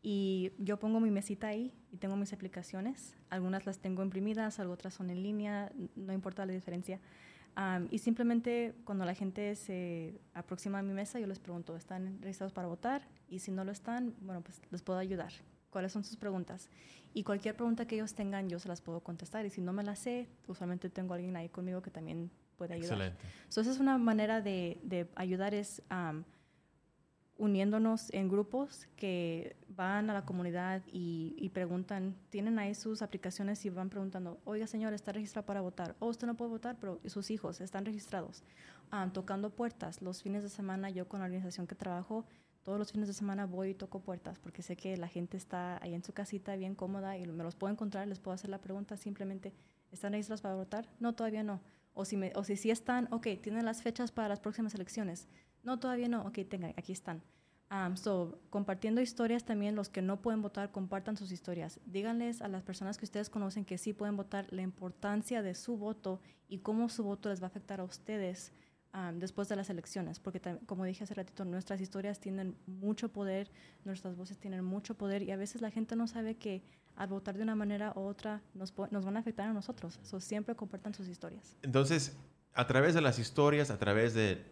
[0.03, 3.17] y yo pongo mi mesita ahí y tengo mis aplicaciones.
[3.31, 7.01] Algunas las tengo imprimidas, otras son en línea, no importa la diferencia.
[7.55, 12.21] Am, y simplemente cuando la gente se aproxima a mi mesa, yo les pregunto, ¿están
[12.21, 13.07] registrados para votar?
[13.29, 15.33] Y si no lo están, bueno, pues les puedo ayudar.
[15.73, 16.69] ¿Cuáles son sus preguntas?
[17.15, 19.47] Y cualquier pregunta que ellos tengan, yo se las puedo contestar.
[19.47, 22.75] Y si no me las sé, usualmente tengo a alguien ahí conmigo que también puede
[22.75, 22.93] ayudar.
[22.93, 23.19] Excelente.
[23.49, 26.25] So, esa es una manera de, de ayudar, es am,
[27.39, 33.65] uniéndonos en grupos que van a la comunidad y, y preguntan, tienen ahí sus aplicaciones
[33.65, 35.97] y van preguntando, oiga señor, ¿está registrado para votar?
[36.01, 38.45] O usted no puede votar, pero sus hijos están registrados.
[38.91, 40.03] Am, tocando puertas.
[40.03, 42.27] Los fines de semana yo con la organización que trabajo,
[42.63, 45.83] todos los fines de semana voy y toco puertas porque sé que la gente está
[45.83, 48.61] ahí en su casita bien cómoda y me los puedo encontrar, les puedo hacer la
[48.61, 49.53] pregunta simplemente,
[49.91, 50.89] ¿están registrados para votar?
[51.01, 51.61] No, todavía no.
[51.95, 55.29] O si, me, o si sí están, ok, tienen las fechas para las próximas elecciones.
[55.63, 57.23] No, todavía no, ok, tengan, aquí están.
[57.73, 61.81] Um, so, compartiendo historias también, los que no pueden votar, compartan sus historias.
[61.87, 65.79] Díganles a las personas que ustedes conocen que sí pueden votar la importancia de su
[65.79, 68.53] voto y cómo su voto les va a afectar a ustedes
[68.95, 70.19] um, después de las elecciones.
[70.21, 73.51] Porque, como dije hace ratito, nuestras historias tienen mucho poder,
[73.85, 76.63] nuestras voces tienen mucho poder y a veces la gente no sabe que
[76.97, 79.99] al votar de una manera u otra nos, nos van a afectar a nosotros.
[80.03, 81.57] So, siempre compartan sus historias.
[81.63, 82.17] Entonces,
[82.55, 84.45] a través de las historias, a través de,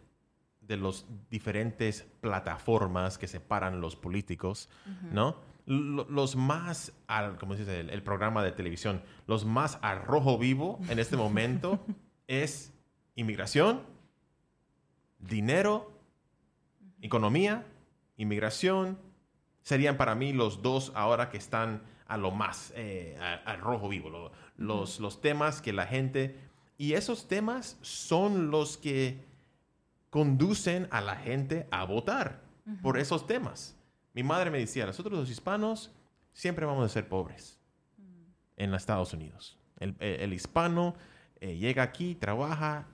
[0.61, 4.69] de los diferentes plataformas que separan los políticos,
[5.11, 5.35] ¿no?
[5.67, 9.93] Lo- los más, al, como se dice, el, el programa de televisión, los más a
[9.93, 11.79] rojo vivo en este momento
[12.27, 12.73] es
[13.15, 13.81] inmigración,
[15.21, 15.91] dinero,
[17.01, 17.65] economía,
[18.17, 18.97] inmigración.
[19.61, 24.09] Serían para mí los dos ahora que están a lo más eh, al rojo vivo,
[24.09, 26.39] lo- los, los temas que la gente...
[26.77, 29.23] Y esos temas son los que
[30.09, 32.41] conducen a la gente a votar
[32.81, 33.75] por esos temas.
[34.13, 35.91] Mi madre me decía, nosotros los hispanos
[36.33, 37.59] siempre vamos a ser pobres
[38.57, 39.57] en los Estados Unidos.
[39.79, 40.95] El, el- el hispano
[41.39, 42.87] eh, llega aquí, trabaja,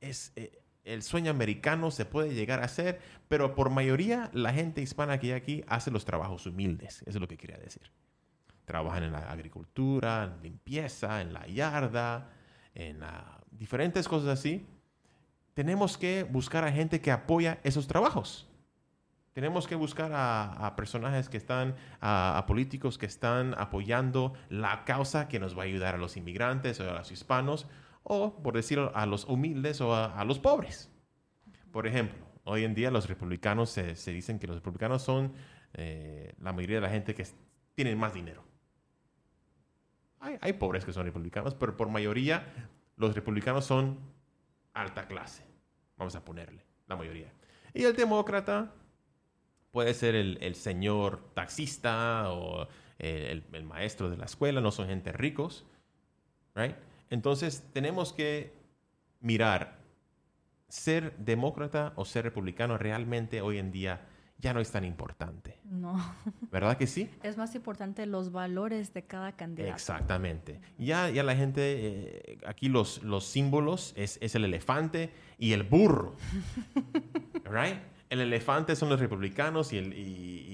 [0.00, 4.82] es, eh, el sueño americano se puede llegar a hacer, pero por mayoría la gente
[4.82, 7.90] hispana que hay aquí hace los trabajos humildes, eso es lo que quería decir.
[8.64, 12.30] Trabajan en la agricultura, en limpieza, en la yarda,
[12.74, 13.00] en
[13.50, 14.66] diferentes cosas así.
[15.54, 18.48] Tenemos que buscar a gente que apoya esos trabajos.
[19.32, 25.40] Tenemos que buscar a, personajes que están, a políticos que están apoyando la causa que
[25.40, 27.66] nos va a ayudar a los inmigrantes o a los hispanos,
[28.02, 30.90] o por decirlo, a los humildes o a, a los pobres.
[31.70, 35.32] Por ejemplo, hoy en día los republicanos se, se dicen que los republicanos son
[35.74, 37.26] eh, la mayoría de la gente que
[37.74, 38.44] tienen más dinero.
[40.20, 43.98] Hay, hay pobres que son republicanos, pero por mayoría los republicanos son
[44.74, 45.44] alta clase.
[45.96, 47.32] Vamos a ponerle, la mayoría.
[47.74, 48.72] Y el demócrata
[49.70, 54.88] puede ser el, el señor taxista o el, el maestro de la escuela, no son
[54.88, 55.64] gente ricos.
[56.54, 56.76] Right?
[57.12, 58.54] Entonces tenemos que
[59.20, 59.78] mirar,
[60.68, 64.08] ser demócrata o ser republicano realmente hoy en día
[64.38, 65.58] ya no es tan importante.
[65.64, 65.94] No.
[66.50, 67.10] ¿Verdad que sí?
[67.22, 69.72] Es más importante los valores de cada candidato.
[69.74, 70.58] Exactamente.
[70.78, 75.62] Ya, ya la gente, eh, aquí los, los símbolos es, es el elefante y el
[75.64, 76.16] burro.
[77.44, 77.76] right?
[78.08, 80.00] El elefante son los republicanos y, el, y,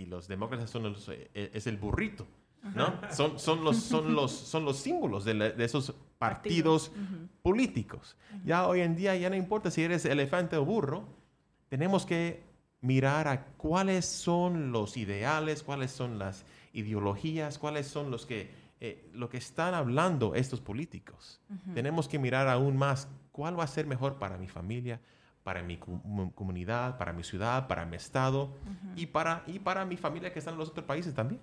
[0.00, 2.26] y los demócratas son los, eh, es el burrito.
[2.74, 3.00] ¿no?
[3.12, 6.92] Son, son, los, son, los, son los símbolos de, la- de esos partidos
[7.42, 8.16] políticos.
[8.44, 11.08] Ya hoy en día ya no importa si eres elefante o burro,
[11.68, 12.42] tenemos que
[12.80, 18.50] mirar a cuáles son los ideales, cuáles son las ideologías, cuáles son los que,
[18.80, 21.40] eh, lo que están hablando estos políticos.
[21.74, 25.00] Tenemos que mirar aún más cuál va a ser mejor para mi familia,
[25.42, 28.52] para mi comunidad, para mi ciudad, para mi estado
[28.96, 31.40] y, para, y para mi familia que está en los otros países también.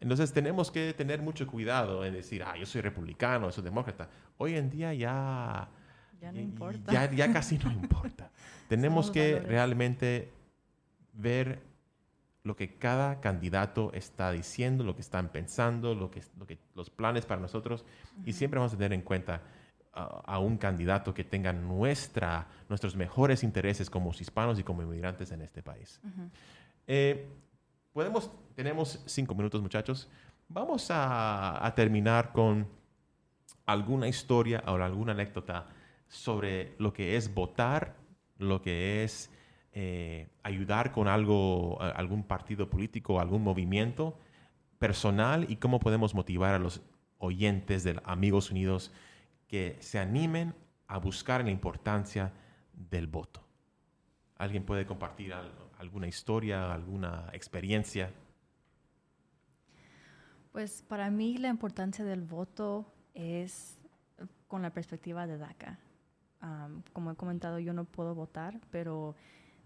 [0.00, 4.08] Entonces tenemos que tener mucho cuidado en decir, ah, yo soy republicano, soy demócrata.
[4.38, 5.68] Hoy en día ya...
[6.20, 6.92] Ya no importa.
[6.92, 8.30] Ya, ya casi no importa.
[8.68, 10.32] tenemos que realmente
[11.12, 11.60] ver
[12.42, 16.90] lo que cada candidato está diciendo, lo que están pensando, lo que, lo que, los
[16.90, 17.84] planes para nosotros.
[18.24, 19.42] Y siempre vamos a tener en cuenta
[19.92, 25.42] a, un candidato que tenga nuestra, nuestros mejores intereses como hispanos y como inmigrantes en
[25.42, 26.00] este país.
[26.86, 27.26] Eh,
[27.96, 30.06] podemos, tenemos cinco minutos, muchachos.
[30.48, 32.68] Vamos a, terminar con
[33.64, 35.66] alguna historia o alguna anécdota
[36.06, 37.96] sobre lo que es votar,
[38.36, 39.30] lo que es
[39.72, 44.18] eh, ayudar con algo, algún partido político, algún movimiento
[44.78, 46.82] personal y cómo podemos motivar a los
[47.16, 48.92] oyentes de Amigos Unidos
[49.48, 50.54] que se animen
[50.86, 52.34] a buscar la importancia
[52.74, 53.42] del voto.
[54.36, 55.32] ¿Alguien puede compartir
[55.78, 58.10] alguna historia, alguna experiencia?
[60.52, 63.78] Pues para mí la importancia del voto es
[64.48, 65.78] con la perspectiva de DACA.
[66.92, 69.16] como he comentado, yo no puedo votar, pero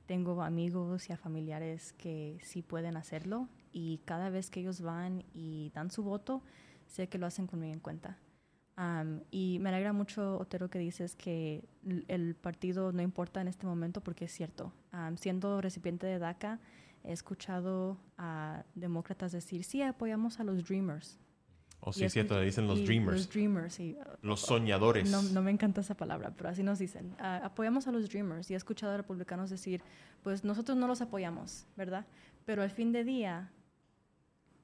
[0.07, 5.71] tengo amigos y familiares que sí pueden hacerlo y cada vez que ellos van y
[5.75, 6.43] dan su voto,
[6.87, 8.19] sé que lo hacen conmigo en cuenta.
[9.31, 11.65] Y me alegra mucho, Otero, que dices que
[12.09, 14.73] el partido no importa en este momento porque es cierto.
[15.17, 16.61] siendo recipiente de DACA,
[17.05, 21.19] he escuchado a demócratas decir, sí, apoyamos a los Dreamers.
[21.83, 23.17] O sí, es cierto, le dicen los dreamers.
[23.17, 23.81] Los dreamers,
[24.21, 25.11] Los soñadores.
[25.11, 27.17] No, no, me encanta esa palabra, pero así nos dicen.
[27.19, 29.83] Apoyamos a los dreamers y he escuchado a republicanos decir,
[30.23, 32.07] pues nosotros no los apoyamos, ¿verdad?
[32.45, 33.51] Pero al fin de día,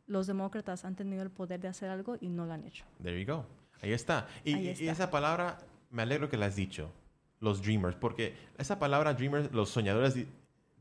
[0.07, 2.85] los demócratas han tenido el poder de hacer algo y no lo han hecho.
[3.03, 3.47] There you go.
[3.83, 4.29] Ahí está.
[4.45, 5.59] Y, esa palabra,
[5.91, 6.91] me alegro que la has dicho,
[7.41, 10.14] los dreamers, porque esa palabra dreamers, los soñadores,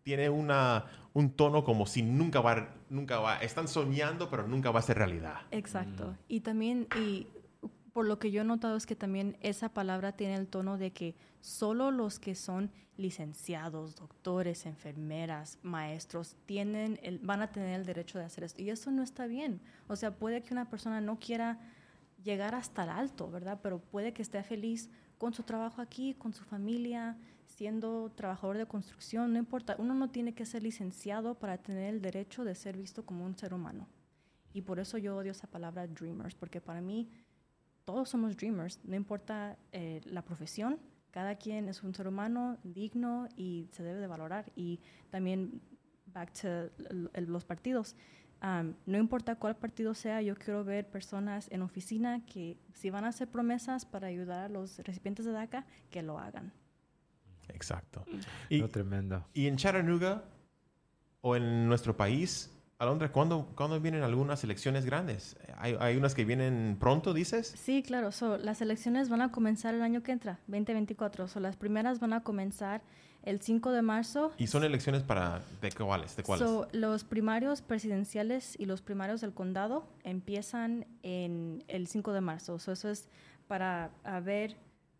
[0.03, 4.79] tiene una, un tono como si nunca va, nunca va, están soñando, pero nunca va
[4.79, 5.41] a ser realidad.
[5.51, 6.07] Exacto.
[6.07, 6.15] Mm.
[6.27, 7.27] Y también, y
[7.91, 10.91] por lo que yo he notado es que también esa palabra tiene el tono de
[10.91, 17.85] que solo los que son licenciados, doctores, enfermeras, maestros, tienen el, van a tener el
[17.85, 18.61] derecho de hacer esto.
[18.61, 19.61] Y eso no está bien.
[19.87, 21.57] O sea, puede que una persona no quiera
[22.25, 23.59] llegar hasta el alto, ¿verdad?
[23.61, 28.65] Pero puede que esté feliz con su trabajo aquí, con su familia, siendo trabajador de
[28.65, 32.75] construcción, no importa, uno no tiene que ser licenciado para tener el derecho de ser
[32.75, 33.87] visto como un ser humano.
[34.53, 37.09] Y por eso yo odio esa palabra dreamers, porque para mí
[37.85, 40.79] todos somos dreamers, no importa eh, la profesión,
[41.11, 44.51] cada quien es un ser humano digno y se debe de valorar.
[44.55, 45.61] Y también,
[46.07, 46.71] back to
[47.21, 47.95] los partidos,
[48.45, 53.05] um, no importa cuál partido sea, yo quiero ver personas en oficina que si van
[53.05, 56.53] a hacer promesas para ayudar a los recipientes de DACA, que lo hagan.
[57.49, 58.05] Exacto.
[58.49, 59.25] Y, tremendo.
[59.33, 60.23] Y en Chattanooga
[61.21, 65.37] o en nuestro país, Alondra, ¿cuándo, ¿cuándo vienen algunas elecciones grandes?
[65.57, 67.53] ¿Hay, ¿Hay, unas que vienen pronto, dices?
[67.57, 68.09] Sí, claro.
[68.39, 71.29] las elecciones van a comenzar el año que entra, 2024.
[71.29, 72.81] So, las primeras van a comenzar
[73.23, 74.33] el 5 de marzo.
[74.37, 76.17] ¿Y son elecciones para de cuáles?
[76.17, 76.49] De cuáles?
[76.73, 82.57] los primarios presidenciales y los primarios del condado empiezan en el 5 de marzo.
[82.57, 83.07] eso es
[83.47, 83.89] para
[84.23, 84.57] ver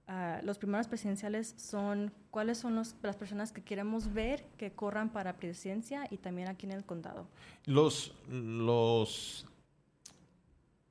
[0.08, 5.38] Ah, los primeros presidenciales son cuáles son las personas que queremos ver que corran para
[5.38, 7.28] presidencia y también aquí en el condado.
[7.66, 9.48] Los, los,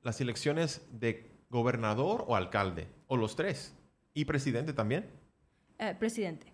[0.03, 3.73] las elecciones de gobernador o alcalde, o los tres,
[4.15, 5.07] y presidente también.
[5.79, 6.53] Eh, presidente.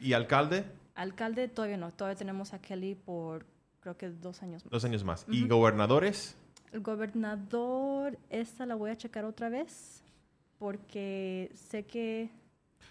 [0.00, 0.64] ¿Y alcalde?
[0.94, 3.46] Alcalde todavía no, todavía tenemos a Kelly por
[3.80, 4.70] creo que dos años más.
[4.70, 5.26] Dos años más.
[5.28, 6.36] ¿Y gobernadores?
[6.70, 10.03] El gobernador, esta la voy a checar otra vez
[10.64, 12.30] porque sé que...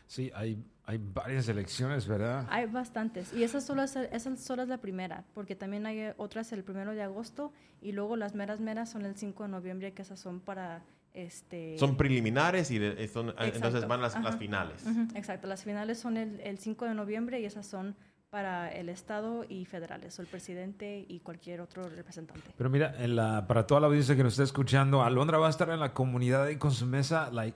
[0.06, 2.46] Sí, hay, hay varias elecciones, ¿verdad?
[2.52, 3.34] Hay bastantes.
[3.34, 6.94] Y esa solo, es, esa solo es la primera, porque también hay otras el primero
[6.94, 7.52] de agosto
[7.82, 10.84] y luego las meras meras son el 5 de noviembre, que esas son para...
[11.16, 11.76] Este...
[11.80, 14.86] Son preliminares y entonces van las, las finales.
[15.16, 17.96] Exacto, las finales son el, el 5 de noviembre y esas son
[18.34, 22.42] para el Estado y federales, o el presidente y cualquier otro representante.
[22.58, 25.50] Pero mira, en la, para toda la audiencia que nos está escuchando, Alondra va a
[25.52, 27.56] estar en la comunidad y con su mesa, like,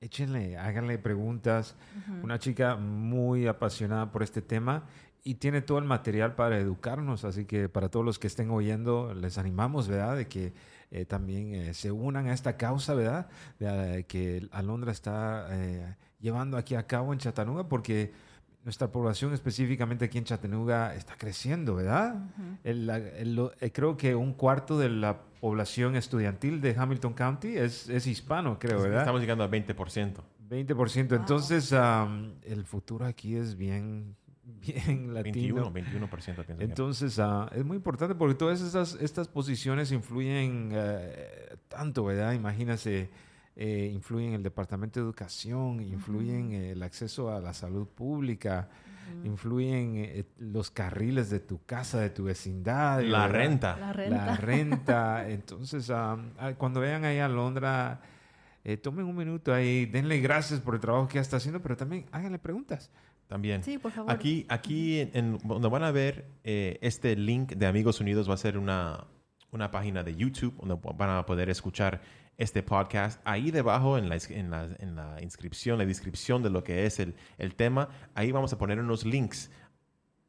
[0.00, 1.74] échenle, háganle preguntas.
[2.22, 4.84] Una chica muy apasionada por este tema
[5.24, 9.12] y tiene todo el material para educarnos, así que para todos los que estén oyendo,
[9.12, 10.52] les animamos, ¿verdad?, de que
[10.92, 13.26] eh, también eh, se unan a esta causa, ¿verdad?,
[13.58, 15.48] de, eh, que Alondra está
[16.20, 18.12] llevando aquí a cabo en Chattanooga, porque
[18.66, 22.16] nuestra población específicamente aquí en Chattanooga está creciendo, ¿verdad?
[22.64, 27.14] El- la- el- lo- eh, creo que un cuarto de la población estudiantil de Hamilton
[27.14, 28.98] County es, es hispano, creo, ¿verdad?
[29.02, 30.24] Estamos llegando al 20%.
[30.50, 31.14] 20%.
[31.14, 35.70] Entonces, am, el futuro aquí es bien, bien latino.
[35.70, 36.62] 21, 21% pienso.
[36.64, 42.32] Entonces, ah, es muy importante porque todas estas, estas posiciones influyen eh, tanto, ¿verdad?
[42.32, 43.10] Imagínate,
[43.56, 48.68] eh, influyen el Departamento de Educación, influyen eh, el acceso a la salud pública,
[49.24, 53.00] influyen eh, los carriles de tu casa, de tu vecindad.
[53.02, 53.30] La ¿verdad?
[53.30, 53.76] renta.
[53.78, 54.26] La renta.
[54.26, 55.28] La renta.
[55.30, 56.18] Entonces, ah,
[56.58, 58.00] cuando vean ahí a Londra,
[58.64, 61.76] eh, tomen un minuto ahí, denle gracias por el trabajo que ya está haciendo, pero
[61.76, 62.90] también háganle preguntas.
[63.28, 63.62] También.
[63.64, 64.12] Sí, por favor.
[64.12, 68.34] Aquí, aquí en, en- donde van a ver eh, este link de Amigos Unidos va
[68.34, 69.04] a ser una,
[69.50, 72.00] una página de YouTube donde van a poder escuchar
[72.38, 73.20] este podcast.
[73.24, 77.00] Ahí debajo en la, en la, en la inscripción, la descripción de lo que es
[77.00, 79.50] el, el tema, ahí vamos a poner unos links.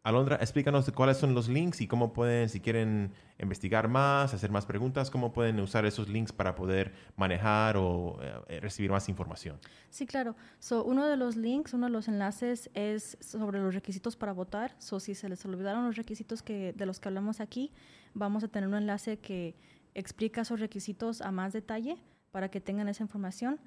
[0.07, 4.65] Alondra, explícanos cuáles son los links y cómo pueden, si quieren investigar más, hacer más
[4.65, 9.59] preguntas, cómo pueden usar esos links para poder manejar o eh, recibir más información.
[9.89, 10.37] Sí, claro.
[10.59, 14.75] So, uno de los links, uno de los enlaces es sobre los requisitos para votar.
[14.77, 17.73] So, si se les olvidaron los requisitos que, de los que hablamos aquí,
[18.13, 19.57] vamos a tener un enlace que
[19.97, 21.97] explica esos requisitos a más detalle
[22.31, 23.59] para que tengan esa información.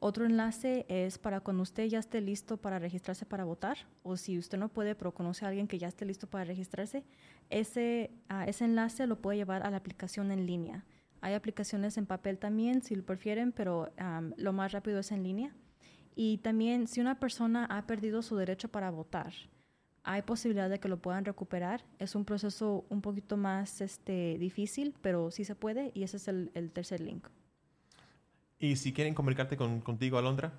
[0.00, 4.38] Otro enlace es para cuando usted ya esté listo para registrarse para votar, o si
[4.38, 7.04] usted no puede, pero conoce a alguien que ya esté listo para registrarse,
[7.50, 10.84] ese, ah, enlace lo puede llevar a la aplicación en línea.
[11.20, 13.90] Hay aplicaciones en papel también, si lo prefieren, pero
[14.36, 15.54] lo más rápido es en línea.
[16.14, 19.32] Y también, si una persona ha perdido su derecho para votar,
[20.04, 21.84] hay posibilidad de que lo puedan recuperar.
[21.98, 26.28] Es un proceso un poquito más este, difícil, pero sí se puede, y ese es
[26.28, 27.26] el, el tercer link.
[28.58, 30.52] Y si quieren comunicarte con, contigo, Alondra,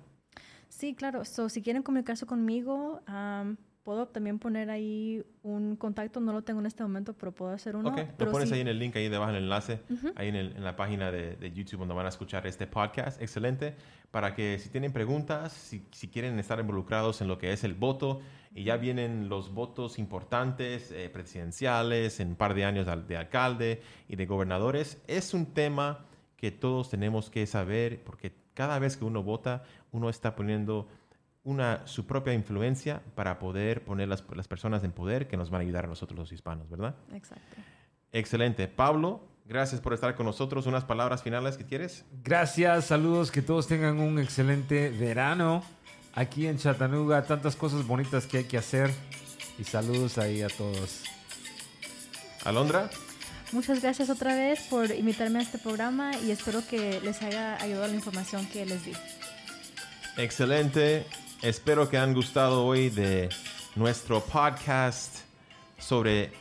[0.68, 1.24] Sí, claro.
[1.24, 3.56] So, si quieren comunicarse conmigo, am,
[3.86, 6.18] puedo también poner ahí un contacto.
[6.18, 7.90] No lo tengo en este momento, pero puedo hacer uno.
[7.90, 9.80] Ok, pero lo pones sí- ahí en el link, ahí debajo en el enlace,
[10.16, 13.22] ahí en, el- en la página de, de YouTube donde van a escuchar este podcast.
[13.22, 13.76] Excelente.
[14.10, 17.74] Para que si tienen preguntas, si, si quieren estar involucrados en lo que es el
[17.74, 18.20] voto,
[18.52, 23.82] y ya vienen los votos importantes, eh, presidenciales, en un par de años de alcalde
[24.08, 26.06] y de gobernadores, es un tema
[26.36, 29.62] que todos tenemos que saber, porque cada vez que uno vota,
[29.92, 30.88] uno está poniendo
[31.46, 35.60] una, su propia influencia para poder poner las, las personas en poder que nos van
[35.60, 36.96] a ayudar a nosotros los hispanos, ¿verdad?
[37.14, 37.56] Exacto.
[38.12, 38.66] Excelente.
[38.66, 40.66] Pablo, gracias por estar con nosotros.
[40.66, 42.04] Unas palabras finales que quieres.
[42.24, 45.62] Gracias, saludos, que todos tengan un excelente verano
[46.14, 48.90] aquí en Chattanooga, tantas cosas bonitas que hay que hacer
[49.58, 51.04] y saludos ahí a todos.
[52.44, 52.90] Alondra,
[53.52, 57.86] Muchas gracias otra vez por invitarme a este programa y espero que les haya ayudado
[57.86, 58.92] la información que les di.
[60.16, 61.06] excelente.
[61.42, 63.28] Espero que han gustado hoy de
[63.74, 65.18] nuestro podcast
[65.78, 66.32] sobre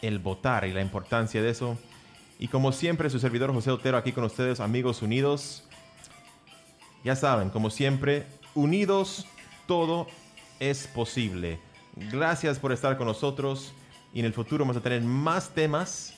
[0.00, 1.76] el votar y la importancia de eso.
[2.38, 5.64] Y como siempre, su servidor José Otero aquí con ustedes, amigos unidos.
[7.02, 9.26] Ya saben, como siempre, unidos
[9.66, 10.06] todo
[10.60, 11.58] es posible.
[11.96, 13.74] Gracias por estar con nosotros
[14.14, 16.14] y en el futuro vamos a tener más temas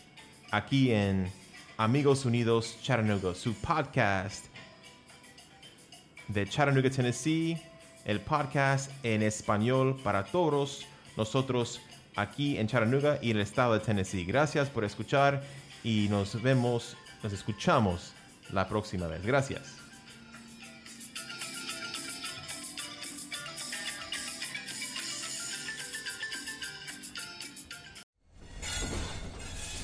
[0.50, 1.32] aquí en
[1.78, 4.44] Amigos Unidos Chattanooga, su podcast
[6.28, 7.59] de Chattanooga, Tennessee,
[8.05, 10.86] el podcast en español para todos
[11.16, 11.80] nosotros
[12.16, 14.24] aquí en Chattanooga y el estado de Tennessee.
[14.24, 15.42] Gracias por escuchar
[15.82, 18.12] y nos vemos, nos escuchamos
[18.50, 19.24] la próxima vez.
[19.24, 19.62] Gracias.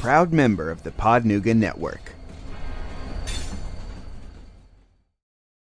[0.01, 2.20] Proud member of the Podnuga Network.